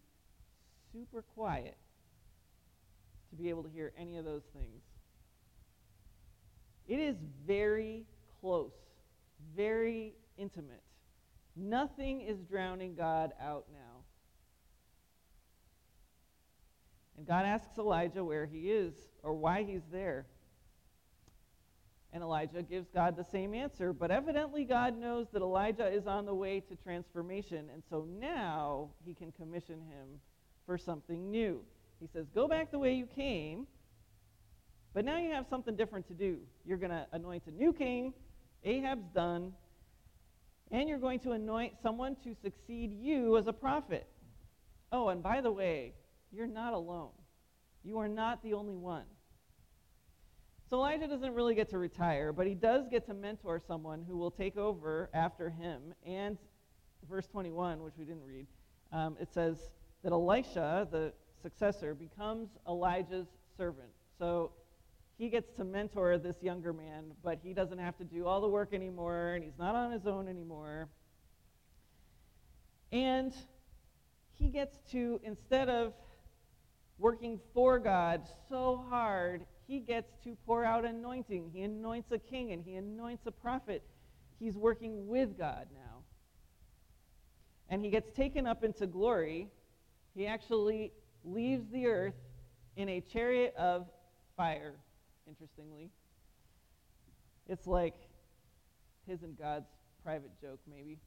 super 0.91 1.21
quiet 1.21 1.77
to 3.29 3.35
be 3.35 3.49
able 3.49 3.63
to 3.63 3.69
hear 3.69 3.91
any 3.97 4.17
of 4.17 4.25
those 4.25 4.43
things. 4.53 4.81
It 6.87 6.99
is 6.99 7.15
very 7.45 8.05
close, 8.41 8.73
very 9.55 10.13
intimate. 10.37 10.83
Nothing 11.55 12.21
is 12.21 12.39
drowning 12.39 12.95
God 12.95 13.31
out 13.41 13.65
now. 13.71 14.03
And 17.17 17.27
God 17.27 17.45
asks 17.45 17.77
Elijah 17.77 18.23
where 18.23 18.45
he 18.45 18.71
is 18.71 18.93
or 19.21 19.33
why 19.33 19.63
he's 19.63 19.83
there. 19.91 20.25
And 22.13 22.21
Elijah 22.21 22.61
gives 22.61 22.87
God 22.93 23.17
the 23.17 23.25
same 23.31 23.55
answer, 23.55 23.91
but 23.91 24.11
evidently 24.11 24.65
God 24.65 24.97
knows 24.97 25.25
that 25.33 25.41
Elijah 25.41 25.87
is 25.87 26.05
on 26.05 26.27
the 26.27 26.33
way 26.33 26.59
to 26.59 26.75
transformation, 26.75 27.69
and 27.73 27.81
so 27.89 28.07
now 28.19 28.89
he 29.03 29.15
can 29.15 29.31
commission 29.31 29.81
him 29.89 30.19
for 30.67 30.77
something 30.77 31.31
new. 31.31 31.59
He 31.99 32.07
says, 32.13 32.27
Go 32.35 32.47
back 32.47 32.69
the 32.69 32.77
way 32.77 32.93
you 32.93 33.07
came, 33.07 33.65
but 34.93 35.05
now 35.05 35.17
you 35.17 35.31
have 35.31 35.47
something 35.49 35.75
different 35.75 36.07
to 36.07 36.13
do. 36.13 36.37
You're 36.65 36.77
going 36.77 36.91
to 36.91 37.07
anoint 37.13 37.43
a 37.47 37.51
new 37.51 37.73
king, 37.73 38.13
Ahab's 38.63 39.07
done, 39.15 39.51
and 40.69 40.87
you're 40.87 40.99
going 40.99 41.19
to 41.21 41.31
anoint 41.31 41.73
someone 41.81 42.15
to 42.23 42.35
succeed 42.43 42.93
you 42.93 43.37
as 43.37 43.47
a 43.47 43.53
prophet. 43.53 44.07
Oh, 44.91 45.09
and 45.09 45.23
by 45.23 45.41
the 45.41 45.51
way, 45.51 45.93
you're 46.31 46.45
not 46.45 46.73
alone. 46.73 47.09
You 47.83 47.97
are 47.97 48.07
not 48.07 48.43
the 48.43 48.53
only 48.53 48.75
one. 48.75 49.05
So 50.73 50.79
Elijah 50.79 51.07
doesn't 51.07 51.35
really 51.35 51.53
get 51.53 51.69
to 51.69 51.77
retire, 51.77 52.33
but 52.33 52.47
he 52.47 52.55
does 52.55 52.87
get 52.89 53.05
to 53.05 53.13
mentor 53.13 53.61
someone 53.67 54.03
who 54.07 54.17
will 54.17 54.31
take 54.31 54.57
over 54.57 55.07
after 55.13 55.51
him. 55.51 55.93
And 56.03 56.35
verse 57.07 57.27
21, 57.27 57.83
which 57.83 57.93
we 57.95 58.05
didn't 58.05 58.25
read, 58.25 58.47
um, 58.91 59.15
it 59.21 59.31
says 59.31 59.69
that 60.01 60.11
Elisha, 60.11 60.87
the 60.89 61.13
successor, 61.43 61.93
becomes 61.93 62.49
Elijah's 62.67 63.27
servant. 63.55 63.91
So 64.17 64.49
he 65.19 65.29
gets 65.29 65.51
to 65.57 65.63
mentor 65.63 66.17
this 66.17 66.41
younger 66.41 66.73
man, 66.73 67.11
but 67.23 67.37
he 67.43 67.53
doesn't 67.53 67.77
have 67.77 67.95
to 67.99 68.03
do 68.03 68.25
all 68.25 68.41
the 68.41 68.47
work 68.47 68.73
anymore, 68.73 69.33
and 69.35 69.43
he's 69.43 69.59
not 69.59 69.75
on 69.75 69.91
his 69.91 70.07
own 70.07 70.27
anymore. 70.27 70.89
And 72.91 73.31
he 74.39 74.47
gets 74.47 74.79
to, 74.89 75.21
instead 75.23 75.69
of 75.69 75.93
working 76.97 77.39
for 77.53 77.77
God 77.77 78.23
so 78.49 78.83
hard, 78.89 79.45
he 79.67 79.79
gets 79.79 80.13
to 80.23 80.37
pour 80.45 80.65
out 80.65 80.85
anointing. 80.85 81.51
He 81.53 81.61
anoints 81.61 82.11
a 82.11 82.17
king 82.17 82.51
and 82.51 82.63
he 82.63 82.75
anoints 82.75 83.25
a 83.25 83.31
prophet. 83.31 83.83
He's 84.39 84.57
working 84.57 85.07
with 85.07 85.37
God 85.37 85.67
now. 85.73 86.03
And 87.69 87.83
he 87.83 87.89
gets 87.89 88.11
taken 88.11 88.45
up 88.45 88.63
into 88.63 88.85
glory. 88.87 89.47
He 90.15 90.27
actually 90.27 90.91
leaves 91.23 91.69
the 91.71 91.87
earth 91.87 92.13
in 92.75 92.89
a 92.89 93.01
chariot 93.01 93.55
of 93.55 93.87
fire, 94.35 94.73
interestingly. 95.27 95.89
It's 97.47 97.67
like 97.67 97.95
his 99.07 99.23
and 99.23 99.37
God's 99.37 99.69
private 100.03 100.31
joke, 100.41 100.59
maybe 100.69 100.99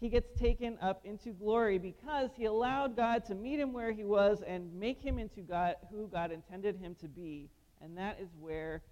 he 0.00 0.08
gets 0.08 0.38
taken 0.38 0.78
up 0.80 1.00
into 1.04 1.30
glory 1.30 1.78
because 1.78 2.30
he 2.36 2.44
allowed 2.44 2.96
God 2.96 3.24
to 3.26 3.34
meet 3.34 3.58
him 3.58 3.72
where 3.72 3.90
he 3.90 4.04
was 4.04 4.42
and 4.46 4.72
make 4.78 5.02
him 5.02 5.18
into 5.18 5.40
God 5.40 5.74
who 5.90 6.06
God 6.06 6.30
intended 6.30 6.76
him 6.76 6.94
to 7.00 7.08
be. 7.08 7.50
And 7.80 7.96
that 7.98 8.18
is 8.20 8.28
where 8.38 8.82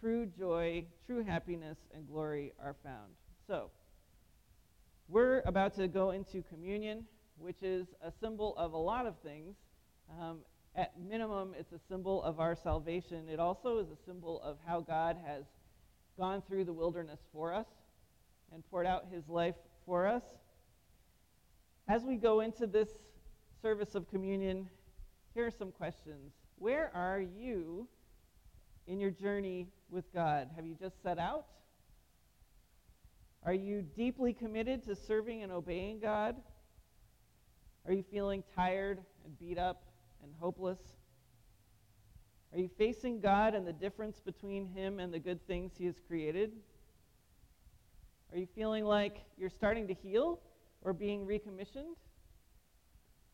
true 0.00 0.26
joy, 0.26 0.84
true 1.06 1.24
happiness, 1.24 1.78
and 1.94 2.06
glory 2.06 2.52
are 2.62 2.76
found. 2.82 3.12
So, 3.46 3.70
we're 5.08 5.42
about 5.46 5.74
to 5.76 5.88
go 5.88 6.10
into 6.10 6.42
communion, 6.42 7.04
which 7.38 7.62
is 7.62 7.88
a 8.02 8.12
symbol 8.20 8.56
of 8.56 8.72
a 8.74 8.78
lot 8.78 9.06
of 9.06 9.16
things. 9.24 9.56
Um, 10.20 10.38
at 10.76 10.92
minimum, 11.00 11.54
it's 11.58 11.72
a 11.72 11.80
symbol 11.88 12.22
of 12.22 12.38
our 12.38 12.54
salvation. 12.54 13.28
It 13.28 13.40
also 13.40 13.78
is 13.78 13.88
a 13.90 13.96
symbol 14.06 14.40
of 14.42 14.58
how 14.64 14.80
God 14.80 15.16
has 15.26 15.44
gone 16.18 16.42
through 16.46 16.64
the 16.64 16.72
wilderness 16.72 17.18
for 17.32 17.52
us 17.52 17.66
and 18.52 18.62
poured 18.70 18.86
out 18.86 19.06
his 19.10 19.28
life 19.28 19.56
for 19.84 20.06
us. 20.06 20.22
As 21.90 22.04
we 22.04 22.14
go 22.14 22.38
into 22.38 22.68
this 22.68 22.88
service 23.60 23.96
of 23.96 24.08
communion, 24.08 24.68
here 25.34 25.44
are 25.44 25.50
some 25.50 25.72
questions. 25.72 26.34
Where 26.56 26.88
are 26.94 27.20
you 27.20 27.88
in 28.86 29.00
your 29.00 29.10
journey 29.10 29.66
with 29.90 30.04
God? 30.14 30.50
Have 30.54 30.64
you 30.64 30.76
just 30.78 31.02
set 31.02 31.18
out? 31.18 31.46
Are 33.42 33.52
you 33.52 33.82
deeply 33.82 34.32
committed 34.32 34.84
to 34.84 34.94
serving 34.94 35.42
and 35.42 35.50
obeying 35.50 35.98
God? 35.98 36.36
Are 37.84 37.92
you 37.92 38.04
feeling 38.08 38.44
tired 38.54 39.00
and 39.24 39.36
beat 39.40 39.58
up 39.58 39.82
and 40.22 40.32
hopeless? 40.38 40.78
Are 42.52 42.60
you 42.60 42.70
facing 42.78 43.20
God 43.20 43.56
and 43.56 43.66
the 43.66 43.72
difference 43.72 44.20
between 44.20 44.64
Him 44.64 45.00
and 45.00 45.12
the 45.12 45.18
good 45.18 45.44
things 45.48 45.72
He 45.76 45.86
has 45.86 45.96
created? 46.06 46.52
Are 48.32 48.38
you 48.38 48.46
feeling 48.54 48.84
like 48.84 49.24
you're 49.36 49.50
starting 49.50 49.88
to 49.88 49.94
heal 49.94 50.38
or 50.82 50.92
being 50.92 51.26
recommissioned? 51.26 51.96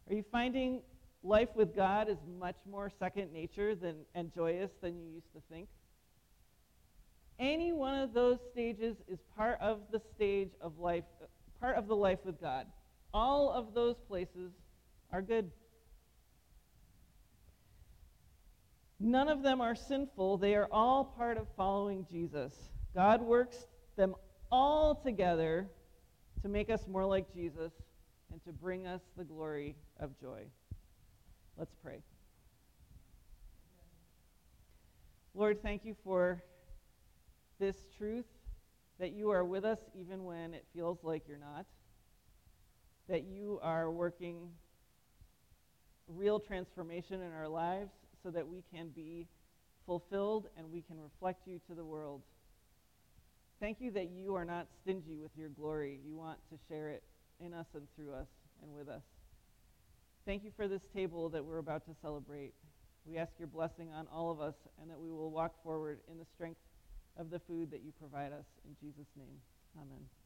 Are 0.09 0.14
you 0.14 0.24
finding 0.30 0.82
life 1.22 1.49
with 1.55 1.74
God 1.74 2.09
is 2.09 2.18
much 2.38 2.57
more 2.70 2.90
second 2.99 3.32
nature 3.32 3.74
than, 3.74 3.97
and 4.14 4.32
joyous 4.32 4.70
than 4.80 4.97
you 4.99 5.07
used 5.14 5.32
to 5.34 5.40
think? 5.51 5.68
Any 7.38 7.72
one 7.72 7.99
of 7.99 8.14
those 8.14 8.38
stages 8.53 8.97
is 9.09 9.18
part 9.36 9.59
of 9.61 9.80
the 9.92 10.01
stage 10.14 10.51
of 10.61 10.78
life, 10.78 11.05
part 11.61 11.76
of 11.76 11.86
the 11.86 11.97
life 11.97 12.20
with 12.24 12.40
God. 12.40 12.66
All 13.12 13.51
of 13.51 13.74
those 13.74 13.97
places 14.09 14.53
are 15.12 15.22
good. 15.22 15.51
None 18.99 19.28
of 19.28 19.42
them 19.42 19.61
are 19.61 19.74
sinful. 19.74 20.38
They 20.38 20.55
are 20.55 20.68
all 20.72 21.05
part 21.05 21.36
of 21.36 21.47
following 21.57 22.07
Jesus. 22.11 22.55
God 22.94 23.20
works 23.20 23.66
them 23.97 24.14
all 24.51 24.94
together 24.94 25.68
to 26.47 26.53
make 26.53 26.70
us 26.70 26.86
more 26.86 27.05
like 27.05 27.34
Jesus 27.34 27.72
and 28.30 28.40
to 28.44 28.53
bring 28.53 28.86
us 28.86 29.01
the 29.18 29.24
glory 29.24 29.74
of 29.99 30.16
joy. 30.20 30.44
Let's 31.59 31.74
pray. 31.82 31.99
Lord, 35.34 35.61
thank 35.61 35.84
you 35.84 35.97
for 36.05 36.40
this 37.59 37.84
truth 37.99 38.26
that 39.01 39.12
you 39.12 39.30
are 39.30 39.44
with 39.44 39.64
us 39.64 39.80
even 39.92 40.22
when 40.22 40.55
it 40.55 40.64
feels 40.72 41.03
like 41.03 41.24
you're 41.26 41.36
not, 41.36 41.66
that 43.09 43.24
you 43.24 43.59
are 43.61 43.90
working 43.90 44.49
real 46.07 46.38
transformation 46.38 47.22
in 47.22 47.32
our 47.32 47.49
lives 47.49 47.90
so 48.22 48.30
that 48.30 48.47
we 48.47 48.62
can 48.72 48.90
be 48.90 49.26
fulfilled 49.84 50.47
and 50.57 50.70
we 50.70 50.80
can 50.80 51.01
reflect 51.01 51.49
you 51.49 51.59
to 51.66 51.74
the 51.74 51.84
world. 51.84 52.22
Thank 53.61 53.81
you 53.81 53.91
that 53.93 54.11
you 54.11 54.35
are 54.35 54.45
not 54.45 54.67
stingy 54.83 55.17
with 55.17 55.31
your 55.37 55.49
glory. 55.49 55.99
You 56.07 56.15
want 56.15 56.39
to 56.51 56.59
share 56.69 56.91
it 56.91 57.03
in 57.41 57.55
us 57.55 57.67
and 57.75 57.87
through 57.97 58.13
us 58.13 58.27
and 58.63 58.75
with 58.75 58.89
us. 58.89 59.03
Thank 60.27 60.45
you 60.45 60.51
for 60.57 60.69
this 60.69 60.83
table 60.95 61.29
that 61.31 61.45
we're 61.45 61.59
about 61.59 61.87
to 61.87 61.93
celebrate. 62.03 62.53
We 63.07 63.17
ask 63.17 63.33
your 63.39 63.49
blessing 63.49 63.93
on 63.93 64.09
all 64.13 64.31
of 64.31 64.41
us 64.41 64.55
and 64.81 64.91
that 64.91 64.99
we 64.99 65.11
will 65.11 65.31
walk 65.31 65.63
forward 65.63 66.01
in 66.11 66.19
the 66.19 66.27
strength 66.35 66.61
of 67.17 67.31
the 67.31 67.39
food 67.39 67.71
that 67.71 67.83
you 67.83 67.93
provide 67.99 68.33
us. 68.33 68.45
In 68.65 68.75
Jesus' 68.81 69.07
name, 69.17 69.37
amen. 69.77 70.26